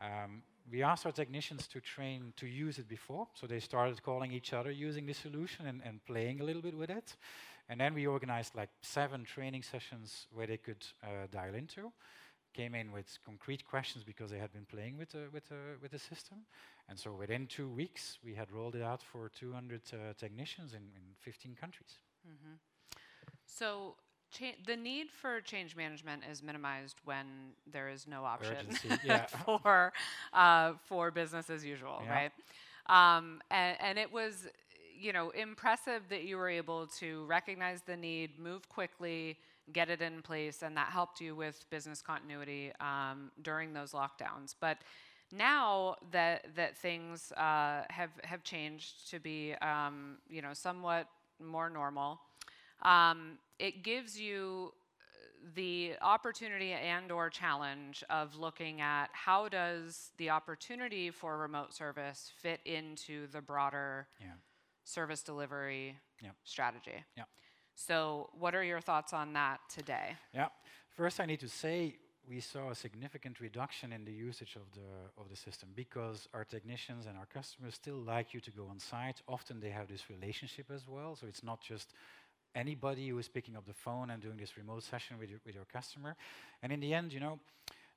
Um, 0.00 0.42
we 0.70 0.82
asked 0.82 1.06
our 1.06 1.12
technicians 1.12 1.68
to 1.68 1.80
train 1.80 2.32
to 2.36 2.46
use 2.46 2.78
it 2.78 2.88
before, 2.88 3.28
so 3.34 3.46
they 3.46 3.60
started 3.60 4.02
calling 4.02 4.32
each 4.32 4.52
other 4.52 4.70
using 4.70 5.06
the 5.06 5.14
solution 5.14 5.66
and, 5.66 5.80
and 5.84 6.04
playing 6.04 6.40
a 6.40 6.44
little 6.44 6.62
bit 6.62 6.74
with 6.76 6.90
it. 6.90 7.14
And 7.68 7.80
then 7.80 7.94
we 7.94 8.06
organized 8.06 8.54
like 8.54 8.70
seven 8.80 9.24
training 9.24 9.62
sessions 9.62 10.26
where 10.32 10.46
they 10.46 10.56
could 10.56 10.84
uh, 11.02 11.26
dial 11.30 11.54
into. 11.54 11.92
Came 12.54 12.74
in 12.74 12.92
with 12.92 13.18
concrete 13.24 13.64
questions 13.66 14.04
because 14.04 14.30
they 14.30 14.38
had 14.38 14.52
been 14.52 14.64
playing 14.64 14.96
with 14.96 15.10
the, 15.10 15.28
with, 15.32 15.48
the, 15.48 15.76
with 15.82 15.90
the 15.92 15.98
system. 15.98 16.38
And 16.88 16.98
so 16.98 17.12
within 17.12 17.46
two 17.46 17.68
weeks, 17.68 18.18
we 18.24 18.34
had 18.34 18.50
rolled 18.50 18.74
it 18.74 18.82
out 18.82 19.02
for 19.02 19.30
200 19.38 19.82
uh, 19.92 20.14
technicians 20.18 20.72
in, 20.72 20.82
in 20.96 21.02
15 21.20 21.54
countries. 21.60 21.98
Mm 22.26 22.38
-hmm. 22.42 22.56
So 23.44 23.96
the 24.66 24.76
need 24.76 25.10
for 25.10 25.40
change 25.40 25.74
management 25.74 26.22
is 26.30 26.42
minimized 26.42 26.96
when 27.04 27.26
there 27.72 27.88
is 27.88 28.06
no 28.06 28.24
option 28.24 28.70
for 29.44 29.92
uh, 30.32 30.72
for 30.84 31.10
business 31.10 31.50
as 31.50 31.64
usual, 31.64 32.00
yeah. 32.04 32.14
right? 32.14 32.32
Um, 32.88 33.42
and, 33.50 33.76
and, 33.80 33.98
it 33.98 34.10
was 34.10 34.48
you 34.98 35.12
know, 35.12 35.30
impressive 35.30 36.02
that 36.10 36.24
you 36.24 36.36
were 36.36 36.48
able 36.48 36.86
to 36.98 37.24
recognize 37.26 37.82
the 37.82 37.96
need, 37.96 38.38
move 38.38 38.68
quickly, 38.68 39.38
get 39.72 39.90
it 39.90 40.00
in 40.00 40.22
place, 40.22 40.62
and 40.62 40.76
that 40.76 40.88
helped 40.88 41.20
you 41.20 41.34
with 41.34 41.64
business 41.70 42.00
continuity 42.02 42.72
um, 42.80 43.30
during 43.42 43.72
those 43.72 43.92
lockdowns. 43.92 44.54
But 44.58 44.78
now 45.32 45.96
that 46.10 46.46
that 46.56 46.76
things 46.76 47.32
uh, 47.32 47.82
have 47.90 48.10
have 48.24 48.42
changed 48.42 49.10
to 49.10 49.20
be, 49.20 49.54
um, 49.60 50.18
you 50.28 50.42
know, 50.42 50.54
somewhat 50.54 51.06
more 51.38 51.68
normal, 51.68 52.20
um, 52.82 53.38
it 53.58 53.82
gives 53.82 54.18
you 54.18 54.72
the 55.54 55.92
opportunity 56.02 56.72
and 56.72 57.12
or 57.12 57.30
challenge 57.30 58.02
of 58.10 58.36
looking 58.36 58.80
at 58.80 59.06
how 59.12 59.48
does 59.48 60.10
the 60.16 60.30
opportunity 60.30 61.10
for 61.10 61.38
remote 61.38 61.72
service 61.72 62.32
fit 62.42 62.60
into 62.64 63.28
the 63.28 63.40
broader 63.40 64.08
yeah 64.20 64.26
service 64.88 65.22
delivery 65.22 65.96
yep. 66.22 66.34
strategy. 66.44 67.04
Yep. 67.16 67.28
So, 67.74 68.30
what 68.38 68.54
are 68.54 68.64
your 68.64 68.80
thoughts 68.80 69.12
on 69.12 69.32
that 69.34 69.60
today? 69.68 70.16
Yeah. 70.34 70.48
First, 70.96 71.20
I 71.20 71.26
need 71.26 71.40
to 71.40 71.48
say 71.48 71.96
we 72.28 72.40
saw 72.40 72.70
a 72.70 72.74
significant 72.74 73.40
reduction 73.40 73.92
in 73.92 74.04
the 74.04 74.12
usage 74.12 74.56
of 74.56 74.62
the 74.74 75.20
of 75.20 75.28
the 75.28 75.36
system 75.36 75.68
because 75.74 76.28
our 76.34 76.44
technicians 76.44 77.06
and 77.06 77.16
our 77.16 77.26
customers 77.26 77.74
still 77.74 77.96
like 77.96 78.34
you 78.34 78.40
to 78.40 78.50
go 78.50 78.66
on 78.68 78.78
site. 78.80 79.22
Often 79.28 79.60
they 79.60 79.70
have 79.70 79.88
this 79.88 80.10
relationship 80.10 80.70
as 80.74 80.88
well, 80.88 81.14
so 81.14 81.26
it's 81.26 81.44
not 81.44 81.60
just 81.60 81.92
anybody 82.54 83.08
who 83.08 83.18
is 83.18 83.28
picking 83.28 83.56
up 83.56 83.66
the 83.66 83.74
phone 83.74 84.10
and 84.10 84.22
doing 84.22 84.38
this 84.38 84.56
remote 84.56 84.82
session 84.82 85.18
with 85.18 85.30
your, 85.30 85.38
with 85.46 85.54
your 85.54 85.66
customer. 85.66 86.16
And 86.62 86.72
in 86.72 86.80
the 86.80 86.94
end, 86.94 87.12
you 87.12 87.20
know, 87.20 87.38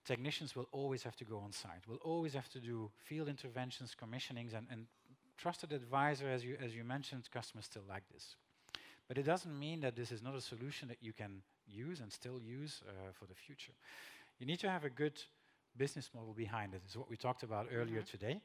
technicians 0.05 0.55
will 0.55 0.67
always 0.71 1.03
have 1.03 1.15
to 1.15 1.25
go 1.25 1.38
on 1.39 1.51
site. 1.51 1.88
Will 1.88 2.03
always 2.03 2.33
have 2.33 2.50
to 2.50 2.60
do 2.60 2.91
field 3.05 3.27
interventions, 3.27 3.95
commissionings, 3.95 4.53
and, 4.53 4.67
and 4.69 4.86
trusted 5.41 5.74
advisor, 5.74 6.29
as 6.29 6.43
you, 6.43 6.55
as 6.63 6.75
you 6.75 6.83
mentioned, 6.83 7.24
customers 7.31 7.65
still 7.65 7.81
like 7.89 8.03
this. 8.13 8.36
But 9.07 9.17
it 9.17 9.24
doesn't 9.24 9.57
mean 9.57 9.81
that 9.81 9.95
this 9.95 10.12
is 10.12 10.21
not 10.21 10.36
a 10.36 10.41
solution 10.41 10.88
that 10.89 10.98
you 11.01 11.13
can 11.13 11.41
use 11.67 12.00
and 12.00 12.12
still 12.12 12.39
use 12.39 12.83
uh, 12.88 13.12
for 13.12 13.25
the 13.25 13.33
future. 13.33 13.74
You 14.39 14.45
need 14.45 14.60
to 14.60 14.69
have 14.69 14.86
a 14.86 14.89
good 14.89 15.21
business 15.75 16.10
model 16.13 16.33
behind 16.33 16.74
it. 16.74 16.81
it. 16.86 16.89
Is 16.89 16.98
what 16.98 17.10
we 17.10 17.17
talked 17.17 17.43
about 17.43 17.65
mm 17.65 17.71
-hmm. 17.71 17.79
earlier 17.79 18.03
today. 18.03 18.41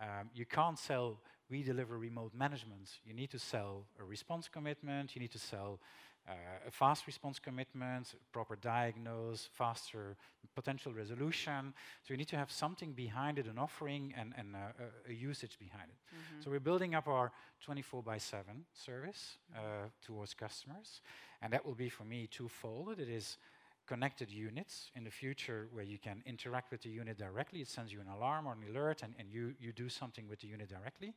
Um, 0.00 0.30
you 0.34 0.46
can't 0.46 0.78
sell, 0.78 1.20
we 1.48 1.62
deliver 1.62 1.98
remote 1.98 2.36
management. 2.36 3.00
You 3.04 3.14
need 3.14 3.30
to 3.30 3.38
sell 3.38 3.86
a 3.98 4.04
response 4.08 4.50
commitment. 4.50 5.14
You 5.14 5.20
need 5.20 5.32
to 5.32 5.38
sell 5.38 5.78
uh, 6.26 6.32
a 6.66 6.70
fast 6.70 7.06
response 7.06 7.38
commitment, 7.38 8.14
proper 8.32 8.56
diagnose, 8.56 9.48
faster 9.52 10.16
potential 10.54 10.92
resolution. 10.92 11.74
So 12.02 12.14
you 12.14 12.16
need 12.16 12.28
to 12.28 12.36
have 12.36 12.50
something 12.50 12.92
behind 12.92 13.38
it, 13.38 13.46
an 13.46 13.58
offering 13.58 14.14
and, 14.16 14.32
and 14.36 14.54
a, 14.54 15.10
a, 15.10 15.12
usage 15.12 15.58
behind 15.58 15.90
it. 15.90 15.98
Mm 16.12 16.18
-hmm. 16.18 16.42
So 16.42 16.50
we're 16.50 16.62
building 16.62 16.94
up 16.94 17.06
our 17.06 17.32
24 17.60 18.02
by 18.02 18.18
7 18.18 18.66
service 18.72 19.38
uh, 19.54 19.90
towards 20.00 20.34
customers. 20.34 21.02
And 21.40 21.52
that 21.52 21.64
will 21.64 21.76
be 21.76 21.90
for 21.90 22.06
me 22.06 22.26
twofold. 22.26 22.98
It 22.98 23.08
is 23.08 23.38
connected 23.86 24.30
units 24.30 24.90
in 24.94 25.04
the 25.04 25.10
future 25.10 25.68
where 25.72 25.86
you 25.86 25.98
can 25.98 26.22
interact 26.24 26.70
with 26.70 26.80
the 26.80 27.00
unit 27.00 27.18
directly. 27.18 27.60
It 27.60 27.68
sends 27.68 27.92
you 27.92 28.00
an 28.00 28.08
alarm 28.08 28.46
or 28.46 28.52
an 28.52 28.64
alert 28.68 29.02
and, 29.02 29.14
and 29.18 29.28
you, 29.30 29.54
you 29.58 29.72
do 29.72 29.88
something 29.88 30.28
with 30.28 30.38
the 30.40 30.48
unit 30.48 30.68
directly. 30.68 31.14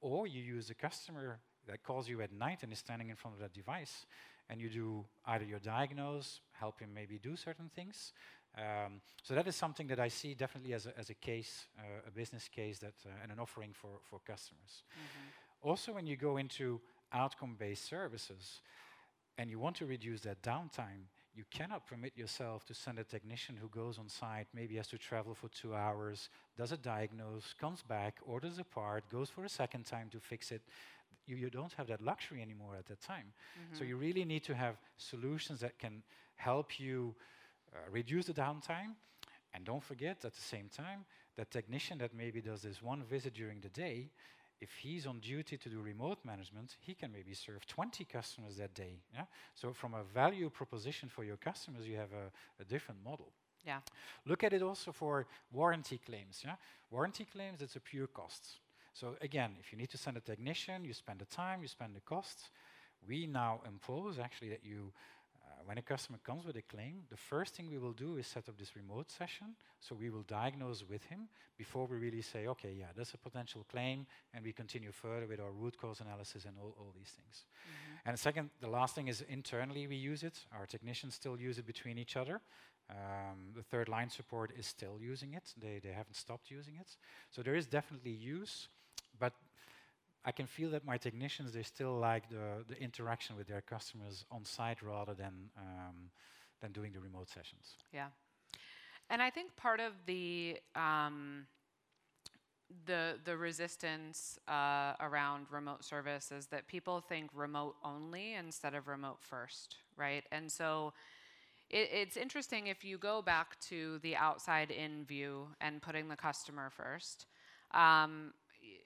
Or 0.00 0.26
you 0.26 0.56
use 0.56 0.66
the 0.66 0.74
customer 0.74 1.38
that 1.66 1.82
calls 1.82 2.08
you 2.08 2.22
at 2.22 2.32
night 2.32 2.62
and 2.62 2.72
is 2.72 2.78
standing 2.78 3.10
in 3.10 3.16
front 3.16 3.36
of 3.36 3.40
that 3.40 3.52
device 3.52 4.06
and 4.50 4.60
you 4.60 4.68
do 4.68 5.04
either 5.26 5.44
your 5.44 5.58
diagnose, 5.58 6.40
help 6.52 6.80
him 6.80 6.90
maybe 6.94 7.18
do 7.18 7.36
certain 7.36 7.70
things. 7.74 8.12
Um, 8.56 9.00
so 9.22 9.34
that 9.34 9.46
is 9.46 9.56
something 9.56 9.86
that 9.88 10.00
I 10.00 10.08
see 10.08 10.34
definitely 10.34 10.74
as 10.74 10.86
a, 10.86 10.98
as 10.98 11.10
a 11.10 11.14
case, 11.14 11.66
uh, 11.78 12.08
a 12.08 12.10
business 12.10 12.48
case 12.48 12.78
that, 12.78 12.94
uh, 13.06 13.10
and 13.22 13.30
an 13.30 13.38
offering 13.38 13.72
for, 13.72 14.00
for 14.02 14.20
customers. 14.20 14.84
Mm 14.96 15.04
-hmm. 15.04 15.68
Also, 15.68 15.92
when 15.92 16.06
you 16.06 16.16
go 16.16 16.38
into 16.38 16.80
outcome-based 17.12 17.84
services 17.84 18.62
and 19.36 19.50
you 19.50 19.60
want 19.60 19.76
to 19.76 19.86
reduce 19.86 20.22
that 20.22 20.42
downtime, 20.42 21.08
you 21.34 21.44
cannot 21.50 21.86
permit 21.86 22.16
yourself 22.16 22.64
to 22.64 22.74
send 22.74 22.98
a 22.98 23.04
technician 23.04 23.56
who 23.56 23.68
goes 23.68 23.98
on 23.98 24.08
site, 24.08 24.46
maybe 24.52 24.76
has 24.76 24.88
to 24.88 24.98
travel 24.98 25.34
for 25.34 25.48
two 25.48 25.72
hours, 25.74 26.30
does 26.56 26.72
a 26.72 26.76
diagnose, 26.76 27.54
comes 27.54 27.82
back, 27.82 28.18
orders 28.22 28.58
a 28.58 28.64
part, 28.64 29.08
goes 29.08 29.30
for 29.30 29.44
a 29.44 29.48
second 29.48 29.84
time 29.86 30.08
to 30.10 30.18
fix 30.18 30.50
it, 30.50 30.62
you, 31.26 31.36
you 31.36 31.50
don't 31.50 31.72
have 31.74 31.86
that 31.88 32.00
luxury 32.00 32.40
anymore 32.42 32.76
at 32.76 32.86
that 32.86 33.00
time. 33.00 33.26
Mm-hmm. 33.26 33.78
So 33.78 33.84
you 33.84 33.96
really 33.96 34.24
need 34.24 34.44
to 34.44 34.54
have 34.54 34.76
solutions 34.96 35.60
that 35.60 35.78
can 35.78 36.02
help 36.36 36.80
you 36.80 37.14
uh, 37.74 37.78
reduce 37.90 38.26
the 38.26 38.32
downtime. 38.32 38.94
And 39.54 39.64
don't 39.64 39.82
forget 39.82 40.24
at 40.24 40.34
the 40.34 40.40
same 40.40 40.68
time, 40.68 41.04
that 41.36 41.50
technician 41.50 41.98
that 41.98 42.14
maybe 42.14 42.40
does 42.40 42.62
this 42.62 42.82
one 42.82 43.02
visit 43.02 43.34
during 43.34 43.60
the 43.60 43.68
day, 43.68 44.10
if 44.60 44.70
he's 44.80 45.06
on 45.06 45.20
duty 45.20 45.56
to 45.56 45.68
do 45.68 45.80
remote 45.80 46.18
management, 46.24 46.76
he 46.80 46.94
can 46.94 47.12
maybe 47.12 47.32
serve 47.32 47.66
20 47.66 48.04
customers 48.04 48.56
that 48.56 48.74
day. 48.74 49.00
Yeah? 49.14 49.24
So 49.54 49.72
from 49.72 49.94
a 49.94 50.02
value 50.02 50.50
proposition 50.50 51.08
for 51.08 51.24
your 51.24 51.36
customers, 51.36 51.86
you 51.86 51.96
have 51.96 52.12
a, 52.12 52.62
a 52.62 52.64
different 52.64 53.04
model. 53.04 53.32
Yeah. 53.64 53.78
Look 54.26 54.42
at 54.42 54.52
it 54.52 54.62
also 54.62 54.92
for 54.92 55.26
warranty 55.52 55.98
claims. 56.04 56.42
Yeah? 56.44 56.56
Warranty 56.90 57.24
claims, 57.24 57.62
it's 57.62 57.76
a 57.76 57.80
pure 57.80 58.08
cost. 58.08 58.58
So 58.94 59.16
again, 59.20 59.56
if 59.60 59.72
you 59.72 59.78
need 59.78 59.90
to 59.90 59.98
send 59.98 60.16
a 60.16 60.20
technician, 60.20 60.84
you 60.84 60.92
spend 60.92 61.20
the 61.20 61.26
time, 61.26 61.62
you 61.62 61.68
spend 61.68 61.94
the 61.94 62.00
costs. 62.00 62.50
We 63.06 63.26
now 63.26 63.60
impose 63.66 64.18
actually 64.18 64.50
that 64.50 64.64
you, 64.64 64.92
uh, 65.44 65.62
when 65.64 65.78
a 65.78 65.82
customer 65.82 66.18
comes 66.24 66.44
with 66.44 66.56
a 66.56 66.62
claim, 66.62 67.02
the 67.10 67.16
first 67.16 67.54
thing 67.54 67.70
we 67.70 67.78
will 67.78 67.92
do 67.92 68.16
is 68.16 68.26
set 68.26 68.48
up 68.48 68.58
this 68.58 68.74
remote 68.74 69.10
session. 69.10 69.54
So 69.80 69.94
we 69.94 70.10
will 70.10 70.24
diagnose 70.24 70.84
with 70.88 71.04
him 71.04 71.28
before 71.56 71.86
we 71.86 71.96
really 71.96 72.22
say, 72.22 72.48
okay, 72.48 72.74
yeah, 72.76 72.86
there's 72.94 73.14
a 73.14 73.18
potential 73.18 73.64
claim, 73.70 74.06
and 74.34 74.44
we 74.44 74.52
continue 74.52 74.90
further 74.90 75.26
with 75.26 75.40
our 75.40 75.52
root 75.52 75.76
cause 75.78 76.00
analysis 76.00 76.44
and 76.44 76.56
all, 76.58 76.74
all 76.78 76.92
these 76.96 77.12
things. 77.12 77.44
Mm 77.44 77.72
-hmm. 77.72 78.08
And 78.08 78.18
second, 78.18 78.50
the 78.60 78.70
last 78.70 78.94
thing 78.94 79.08
is 79.08 79.20
internally 79.20 79.86
we 79.86 80.10
use 80.12 80.26
it. 80.26 80.46
Our 80.50 80.66
technicians 80.66 81.14
still 81.14 81.48
use 81.48 81.60
it 81.60 81.66
between 81.66 81.98
each 81.98 82.16
other. 82.16 82.40
Um, 82.90 83.52
the 83.54 83.62
third 83.62 83.88
line 83.88 84.08
support 84.08 84.50
is 84.56 84.66
still 84.66 84.98
using 84.98 85.34
it. 85.34 85.52
They, 85.60 85.78
they 85.78 85.92
haven't 85.92 86.16
stopped 86.16 86.50
using 86.50 86.76
it. 86.76 86.96
So 87.30 87.42
there 87.42 87.56
is 87.56 87.66
definitely 87.66 88.12
use 88.12 88.68
but 89.18 89.32
I 90.24 90.32
can 90.32 90.46
feel 90.46 90.70
that 90.70 90.84
my 90.84 90.98
technicians, 90.98 91.52
they 91.52 91.62
still 91.62 91.98
like 91.98 92.28
the, 92.28 92.64
the 92.68 92.80
interaction 92.82 93.36
with 93.36 93.46
their 93.46 93.60
customers 93.62 94.24
on 94.30 94.44
site 94.44 94.82
rather 94.82 95.14
than, 95.14 95.50
um, 95.56 96.10
than 96.60 96.72
doing 96.72 96.92
the 96.92 97.00
remote 97.00 97.28
sessions. 97.28 97.76
Yeah. 97.92 98.08
And 99.10 99.22
I 99.22 99.30
think 99.30 99.56
part 99.56 99.80
of 99.80 99.92
the, 100.06 100.58
um, 100.74 101.46
the, 102.84 103.14
the 103.24 103.36
resistance 103.36 104.38
uh, 104.48 104.92
around 105.00 105.46
remote 105.50 105.84
service 105.84 106.30
is 106.30 106.46
that 106.48 106.66
people 106.68 107.00
think 107.00 107.30
remote 107.32 107.76
only 107.82 108.34
instead 108.34 108.74
of 108.74 108.88
remote 108.88 109.18
first, 109.20 109.76
right? 109.96 110.24
And 110.30 110.52
so 110.52 110.92
it, 111.70 111.88
it's 111.92 112.16
interesting 112.16 112.66
if 112.66 112.84
you 112.84 112.98
go 112.98 113.22
back 113.22 113.58
to 113.60 113.98
the 114.00 114.16
outside 114.16 114.70
in 114.70 115.04
view 115.04 115.48
and 115.60 115.80
putting 115.80 116.08
the 116.08 116.16
customer 116.16 116.70
first. 116.70 117.26
Um, 117.72 118.32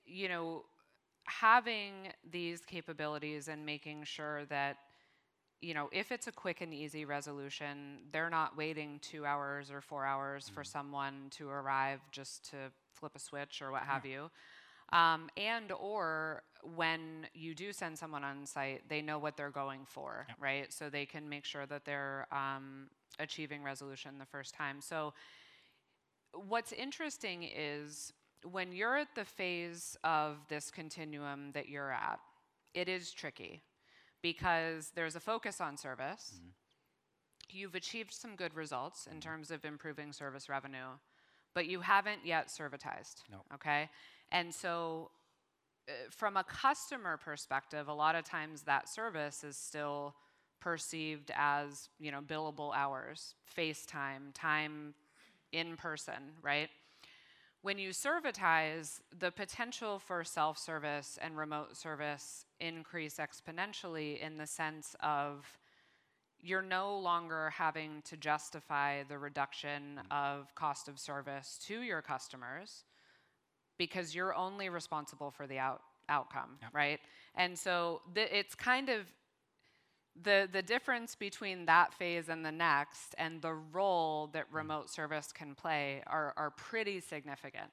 you 0.07 0.29
know, 0.29 0.65
having 1.25 1.93
these 2.31 2.61
capabilities 2.61 3.49
and 3.49 3.65
making 3.65 4.05
sure 4.05 4.45
that 4.47 4.77
you 5.63 5.75
know, 5.75 5.89
if 5.93 6.11
it's 6.11 6.27
a 6.27 6.33
quick 6.33 6.61
and 6.61 6.75
easy 6.75 7.05
resolution, 7.05 7.99
they're 8.13 8.29
not 8.29 8.57
waiting 8.57 8.99
two 9.01 9.25
hours 9.25 9.71
or 9.71 9.81
four 9.81 10.05
hours 10.05 10.51
mm. 10.51 10.55
for 10.55 10.65
someone 10.65 11.29
to 11.31 11.49
arrive 11.49 12.01
just 12.11 12.51
to 12.51 12.57
flip 12.93 13.13
a 13.15 13.19
switch 13.21 13.63
or 13.63 13.71
what 13.71 13.85
have 13.85 14.05
you. 14.05 14.29
Um, 14.93 15.31
and 15.37 15.73
or 15.73 16.43
when 16.75 17.27
you 17.33 17.55
do 17.55 17.73
send 17.73 17.97
someone 17.97 18.25
on 18.25 18.45
site, 18.45 18.89
they 18.89 19.01
know 19.01 19.19
what 19.19 19.37
they're 19.37 19.51
going 19.51 19.87
for, 19.87 20.27
yeah. 20.29 20.35
right? 20.39 20.73
So 20.73 20.91
they 20.91 21.07
can 21.07 21.29
make 21.29 21.45
sure 21.45 21.65
that 21.67 21.85
they're 21.85 22.27
um, 22.33 22.89
achieving 23.21 23.63
resolution 23.63 24.19
the 24.19 24.27
first 24.27 24.55
time. 24.55 24.81
So 24.81 25.15
what's 26.35 26.73
interesting 26.73 27.45
is 27.45 28.13
when 28.51 28.73
you're 28.73 28.97
at 28.97 29.15
the 29.15 29.25
phase 29.25 29.97
of 30.05 30.37
this 30.49 30.71
continuum 30.71 31.53
that 31.53 31.69
you're 31.69 31.93
at, 31.93 32.19
it 32.75 32.89
is 32.89 33.13
tricky 33.13 33.63
because 34.23 34.93
there's 34.95 35.17
a 35.17 35.21
focus 35.21 35.61
on 35.61 35.77
service. 35.77 36.35
Mm-hmm. 36.37 36.49
You've 37.51 37.75
achieved 37.75 38.13
some 38.13 38.35
good 38.37 38.55
results 38.55 39.07
in 39.07 39.19
mm-hmm. 39.19 39.21
terms 39.21 39.51
of 39.51 39.65
improving 39.65 40.13
service 40.13 40.49
revenue, 40.49 40.99
but 41.55 41.67
you 41.67 41.81
haven't 41.81 42.25
yet 42.25 42.49
servitized. 42.49 43.23
No. 43.31 43.43
Okay? 43.55 43.91
And 44.31 44.55
so, 44.55 45.11
uh, 45.89 45.93
from 46.11 46.37
a 46.37 46.45
customer 46.45 47.17
perspective, 47.17 47.89
a 47.89 47.95
lot 47.95 48.15
of 48.15 48.25
times 48.25 48.63
that 48.63 48.89
service 48.89 49.45
is 49.45 49.57
still 49.57 50.15
perceived 50.61 51.33
as, 51.35 51.89
you 51.99 52.13
know, 52.13 52.21
billable 52.21 52.73
hours, 52.75 53.35
FaceTime, 53.57 54.33
time 54.33 54.95
in 55.51 55.77
person, 55.77 56.33
right? 56.41 56.71
When 57.63 57.79
you 57.79 57.93
servitize, 57.93 59.01
the 59.19 59.31
potential 59.31 59.99
for 59.99 60.25
self 60.25 60.59
service 60.59 61.19
and 61.23 61.37
remote 61.37 61.77
service 61.77 62.45
increase 62.61 63.19
exponentially 63.19 64.21
in 64.21 64.37
the 64.37 64.47
sense 64.47 64.97
of 65.01 65.47
you're 66.41 66.63
no 66.63 66.99
longer 66.99 67.51
having 67.51 68.03
to 68.03 68.17
justify 68.17 69.05
the 69.05 69.17
reduction 69.17 69.99
mm-hmm. 69.99 70.13
of 70.13 70.53
cost 70.57 70.89
of 70.89 70.99
service 70.99 71.59
to 71.67 71.83
your 71.83 72.03
customers 72.03 72.85
because 73.79 74.15
you're 74.15 74.35
only 74.35 74.69
responsible 74.69 75.31
for 75.31 75.47
the 75.47 75.59
out- 75.59 75.83
outcome, 76.09 76.59
yep. 76.61 76.71
right? 76.75 77.01
And 77.37 77.57
so 77.57 78.03
it's 78.17 78.57
kind 78.57 78.89
of 78.89 79.07
the, 80.21 80.49
the 80.53 80.63
difference 80.63 81.15
between 81.15 81.67
that 81.67 81.95
phase 81.95 82.29
and 82.29 82.45
the 82.45 82.53
next 82.53 83.15
and 83.19 83.41
the 83.41 83.55
role 83.55 84.29
that 84.33 84.51
mm. 84.51 84.57
remote 84.57 84.91
service 84.91 85.33
can 85.33 85.55
play 85.55 86.03
are, 86.07 86.35
are 86.37 86.51
pretty 86.51 87.01
significant. 87.01 87.71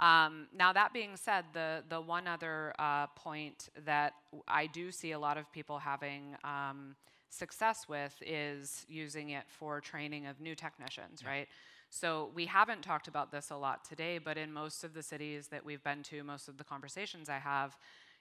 Um, 0.00 0.46
now, 0.56 0.72
that 0.72 0.92
being 0.92 1.16
said, 1.16 1.44
the, 1.52 1.82
the 1.88 2.00
one 2.00 2.28
other 2.28 2.72
uh, 2.78 3.08
point 3.08 3.68
that 3.84 4.14
I 4.46 4.66
do 4.66 4.92
see 4.92 5.12
a 5.12 5.18
lot 5.18 5.38
of 5.38 5.50
people 5.52 5.78
having 5.78 6.36
um, 6.44 6.94
success 7.30 7.86
with 7.88 8.14
is 8.24 8.86
using 8.88 9.30
it 9.30 9.44
for 9.48 9.80
training 9.80 10.26
of 10.26 10.40
new 10.40 10.54
technicians, 10.54 11.22
yeah. 11.22 11.28
right? 11.28 11.48
So, 11.90 12.30
we 12.32 12.46
haven't 12.46 12.82
talked 12.82 13.08
about 13.08 13.32
this 13.32 13.50
a 13.50 13.56
lot 13.56 13.84
today, 13.84 14.18
but 14.18 14.38
in 14.38 14.52
most 14.52 14.84
of 14.84 14.94
the 14.94 15.02
cities 15.02 15.48
that 15.48 15.64
we've 15.64 15.82
been 15.82 16.04
to, 16.04 16.22
most 16.22 16.46
of 16.46 16.58
the 16.58 16.64
conversations 16.64 17.28
I 17.28 17.38
have, 17.38 17.76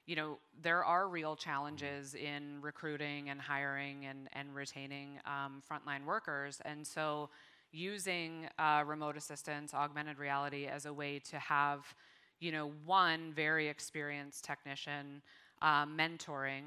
you 0.08 0.16
know, 0.16 0.38
there 0.62 0.84
are 0.84 1.08
real 1.10 1.36
challenges 1.36 2.16
in 2.16 2.60
recruiting 2.62 3.30
and 3.30 3.40
hiring 3.40 4.06
and, 4.06 4.30
and 4.34 4.56
retaining 4.56 5.20
um, 5.26 5.62
frontline 5.70 6.06
workers. 6.06 6.62
And 6.64 6.88
so 6.88 7.30
using 7.74 8.48
uh, 8.58 8.84
remote 8.88 9.18
assistance, 9.18 9.74
augmented 9.74 10.18
reality 10.18 10.66
as 10.66 10.86
a 10.86 10.94
way 10.94 11.20
to 11.20 11.38
have, 11.38 11.94
you 12.40 12.54
know, 12.54 12.72
one 12.86 13.34
very 13.36 13.68
experienced 13.68 14.46
technician 14.46 15.22
uh, 15.62 15.86
mentoring 15.86 16.64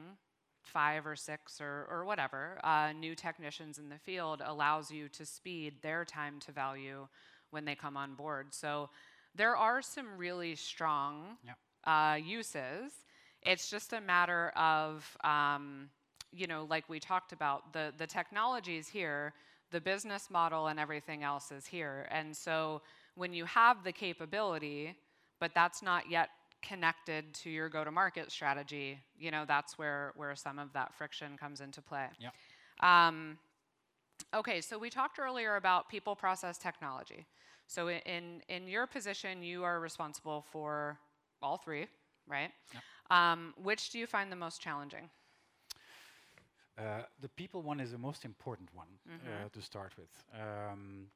five 0.62 1.06
or 1.06 1.16
six 1.16 1.60
or, 1.62 1.86
or 1.90 2.04
whatever 2.04 2.60
uh, 2.62 2.92
new 2.92 3.14
technicians 3.14 3.78
in 3.78 3.88
the 3.88 3.98
field 3.98 4.42
allows 4.44 4.90
you 4.90 5.08
to 5.08 5.24
speed 5.24 5.74
their 5.80 6.04
time 6.04 6.38
to 6.40 6.52
value 6.52 7.08
when 7.50 7.64
they 7.64 7.74
come 7.74 7.96
on 7.96 8.14
board. 8.14 8.48
So 8.50 8.90
there 9.34 9.56
are 9.56 9.80
some 9.80 10.18
really 10.18 10.54
strong 10.54 11.38
yep. 11.44 11.56
Uh, 11.86 12.18
uses. 12.22 12.92
It's 13.42 13.70
just 13.70 13.92
a 13.92 14.00
matter 14.00 14.50
of, 14.56 15.16
um, 15.24 15.88
you 16.32 16.46
know, 16.46 16.66
like 16.68 16.88
we 16.88 17.00
talked 17.00 17.32
about, 17.32 17.72
the, 17.72 17.92
the 17.96 18.06
technology 18.06 18.76
is 18.76 18.88
here, 18.88 19.32
the 19.70 19.80
business 19.80 20.30
model 20.30 20.66
and 20.66 20.78
everything 20.78 21.22
else 21.22 21.50
is 21.50 21.66
here. 21.66 22.06
And 22.10 22.36
so 22.36 22.82
when 23.14 23.32
you 23.32 23.44
have 23.46 23.82
the 23.82 23.92
capability, 23.92 24.96
but 25.38 25.52
that's 25.54 25.82
not 25.82 26.10
yet 26.10 26.28
connected 26.62 27.32
to 27.32 27.50
your 27.50 27.68
go-to-market 27.68 28.30
strategy, 28.30 28.98
you 29.18 29.30
know, 29.30 29.44
that's 29.46 29.78
where, 29.78 30.12
where 30.16 30.36
some 30.36 30.58
of 30.58 30.72
that 30.74 30.94
friction 30.94 31.38
comes 31.38 31.60
into 31.60 31.80
play. 31.80 32.06
Yep. 32.18 32.34
Um, 32.86 33.38
okay, 34.34 34.60
so 34.60 34.78
we 34.78 34.90
talked 34.90 35.18
earlier 35.18 35.56
about 35.56 35.88
people 35.88 36.14
process 36.14 36.58
technology. 36.58 37.24
So 37.66 37.88
in, 37.88 38.42
in 38.48 38.68
your 38.68 38.86
position, 38.86 39.42
you 39.42 39.64
are 39.64 39.80
responsible 39.80 40.44
for 40.52 40.98
all 41.40 41.56
three, 41.56 41.86
right? 42.28 42.50
Yep. 42.74 42.82
Um, 43.10 43.54
which 43.62 43.90
do 43.90 43.98
you 43.98 44.06
find 44.06 44.30
the 44.30 44.36
most 44.36 44.60
challenging? 44.60 45.10
Uh, 46.78 47.02
the 47.20 47.28
people 47.28 47.62
one 47.62 47.80
is 47.80 47.90
the 47.90 47.98
most 47.98 48.24
important 48.24 48.70
one 48.74 48.88
mm 48.88 49.12
-hmm. 49.12 49.26
uh, 49.26 49.32
mm-hmm. 49.32 49.50
to 49.50 49.60
start 49.60 49.94
with. 49.96 50.24
Um, 50.32 51.10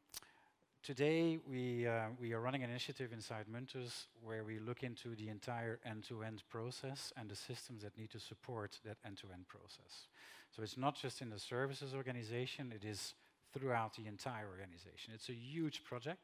today 0.83 1.41
we 1.47 1.89
uh, 1.89 2.09
we 2.21 2.35
are 2.35 2.43
running 2.43 2.65
an 2.65 2.71
initiative 2.71 3.15
inside 3.15 3.45
Munters 3.47 4.09
where 4.23 4.45
we 4.45 4.59
look 4.59 4.83
into 4.83 5.15
the 5.15 5.29
entire 5.29 5.79
end-to-end 5.83 6.43
process 6.49 7.13
and 7.17 7.29
the 7.29 7.37
systems 7.37 7.83
that 7.83 7.97
need 7.97 8.11
to 8.11 8.19
support 8.19 8.81
that 8.83 8.99
end-to-end 9.03 9.45
-end 9.45 9.59
process. 9.59 10.09
So 10.51 10.63
it's 10.63 10.77
not 10.77 11.03
just 11.03 11.21
in 11.21 11.31
the 11.31 11.39
services 11.39 11.93
organization; 11.93 12.73
it 12.73 12.85
is 12.85 13.15
throughout 13.53 13.95
the 13.95 14.07
entire 14.07 14.49
organization. 14.49 15.15
It's 15.15 15.29
a 15.29 15.39
huge 15.55 15.83
project, 15.83 16.21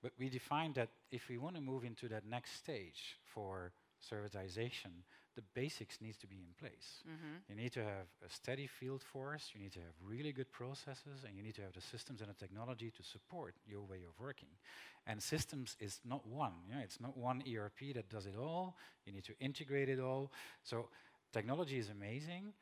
but 0.00 0.12
we 0.18 0.28
defined 0.28 0.74
that 0.74 0.90
if 1.10 1.28
we 1.28 1.38
want 1.38 1.54
to 1.54 1.62
move 1.62 1.86
into 1.86 2.08
that 2.08 2.24
next 2.24 2.52
stage 2.52 3.18
for 3.24 3.72
servitization, 4.02 5.04
the 5.34 5.42
basics 5.54 6.00
needs 6.00 6.18
to 6.18 6.26
be 6.26 6.36
in 6.36 6.54
place. 6.58 7.02
Mm-hmm. 7.08 7.36
You 7.48 7.56
need 7.56 7.72
to 7.72 7.80
have 7.80 8.06
a 8.24 8.28
steady 8.28 8.66
field 8.66 9.02
force, 9.02 9.50
you 9.54 9.60
need 9.60 9.72
to 9.72 9.78
have 9.80 9.94
really 10.04 10.32
good 10.32 10.50
processes, 10.50 11.24
and 11.26 11.36
you 11.36 11.42
need 11.42 11.54
to 11.54 11.62
have 11.62 11.72
the 11.72 11.80
systems 11.80 12.20
and 12.20 12.28
the 12.28 12.34
technology 12.34 12.90
to 12.90 13.02
support 13.02 13.54
your 13.66 13.82
way 13.82 13.98
of 13.98 14.18
working. 14.20 14.48
And 15.06 15.22
systems 15.22 15.76
is 15.80 16.00
not 16.04 16.26
one. 16.26 16.52
Yeah, 16.68 16.80
it's 16.82 17.00
not 17.00 17.16
one 17.16 17.42
ERP 17.48 17.94
that 17.94 18.08
does 18.08 18.26
it 18.26 18.34
all. 18.38 18.76
You 19.06 19.12
need 19.12 19.24
to 19.24 19.34
integrate 19.40 19.88
it 19.88 19.98
all. 20.00 20.32
So 20.62 20.88
technology 21.32 21.78
is 21.78 21.88
amazing, 21.88 22.52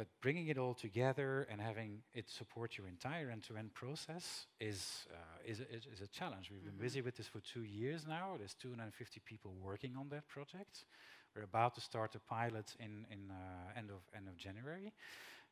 but 0.00 0.08
bringing 0.22 0.48
it 0.48 0.56
all 0.56 0.72
together 0.72 1.46
and 1.50 1.60
having 1.60 2.00
it 2.14 2.26
support 2.26 2.78
your 2.78 2.88
entire 2.88 3.30
end-to-end 3.30 3.74
process 3.74 4.46
is 4.58 5.06
uh, 5.12 5.16
is, 5.44 5.60
a, 5.60 5.74
is, 5.74 6.00
a 6.00 6.06
challenge. 6.06 6.50
We've 6.50 6.60
mm 6.60 6.68
-hmm. 6.68 6.78
been 6.78 6.86
busy 6.86 7.02
with 7.02 7.14
this 7.16 7.28
for 7.28 7.40
two 7.42 7.64
years 7.64 8.06
now. 8.06 8.36
There's 8.38 8.54
250 8.54 9.20
people 9.20 9.50
working 9.70 9.96
on 9.96 10.08
that 10.08 10.26
project. 10.26 10.86
We're 11.34 11.48
about 11.54 11.74
to 11.74 11.80
start 11.80 12.16
a 12.16 12.20
pilot 12.36 12.74
in, 12.78 13.06
in 13.10 13.30
uh, 13.30 13.78
end, 13.78 13.90
of, 13.90 14.00
end 14.12 14.28
of 14.28 14.36
January. 14.36 14.92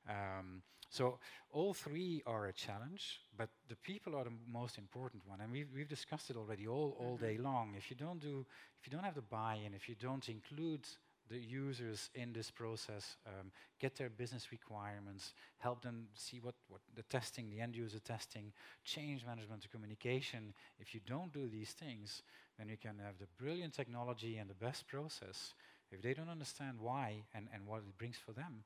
Um, 0.09 0.63
so 0.89 1.19
all 1.51 1.75
three 1.75 2.23
are 2.25 2.49
a 2.49 2.53
challenge, 2.53 3.05
but 3.37 3.51
the 3.67 3.77
people 3.77 4.13
are 4.19 4.25
the 4.25 4.37
most 4.47 4.79
important 4.79 5.23
one, 5.27 5.43
and 5.43 5.53
we've, 5.53 5.71
we've 5.75 5.89
discussed 5.89 6.31
it 6.31 6.37
already 6.37 6.67
all, 6.67 6.91
all 6.99 7.13
mm 7.13 7.19
-hmm. 7.19 7.29
day 7.29 7.37
long. 7.39 7.77
If 7.77 7.87
you 7.91 7.99
don't 8.07 8.23
do, 8.23 8.47
if 8.79 8.83
you 8.87 8.93
don't 8.97 9.05
have 9.05 9.21
the 9.21 9.29
buy-in, 9.39 9.75
if 9.75 9.87
you 9.89 9.97
don't 9.99 10.29
include 10.29 10.85
the 11.29 11.39
users 11.39 12.11
in 12.15 12.33
this 12.33 12.51
process, 12.51 13.17
um, 13.27 13.51
get 13.79 13.97
their 13.97 14.09
business 14.09 14.51
requirements, 14.51 15.35
help 15.59 15.83
them 15.83 16.09
see 16.15 16.41
what, 16.41 16.55
what 16.69 16.81
the 16.95 17.03
testing, 17.05 17.51
the 17.51 17.61
end 17.61 17.77
user 17.77 17.99
testing, 17.99 18.53
change 18.85 19.25
management, 19.27 19.63
the 19.63 19.69
communication. 19.69 20.55
If 20.79 20.95
you 20.95 21.01
don't 21.07 21.33
do 21.33 21.49
these 21.49 21.71
things, 21.71 22.23
then 22.59 22.69
you 22.69 22.77
can 22.77 22.99
have 23.05 23.19
the 23.19 23.27
brilliant 23.43 23.75
technology 23.75 24.39
and 24.39 24.49
the 24.49 24.55
best 24.55 24.87
process, 24.87 25.55
if 25.91 26.03
they 26.03 26.15
don't 26.15 26.29
understand 26.29 26.79
why 26.81 27.25
and, 27.35 27.49
and 27.53 27.67
what 27.67 27.79
it 27.79 27.99
brings 27.99 28.17
for 28.17 28.33
them, 28.33 28.65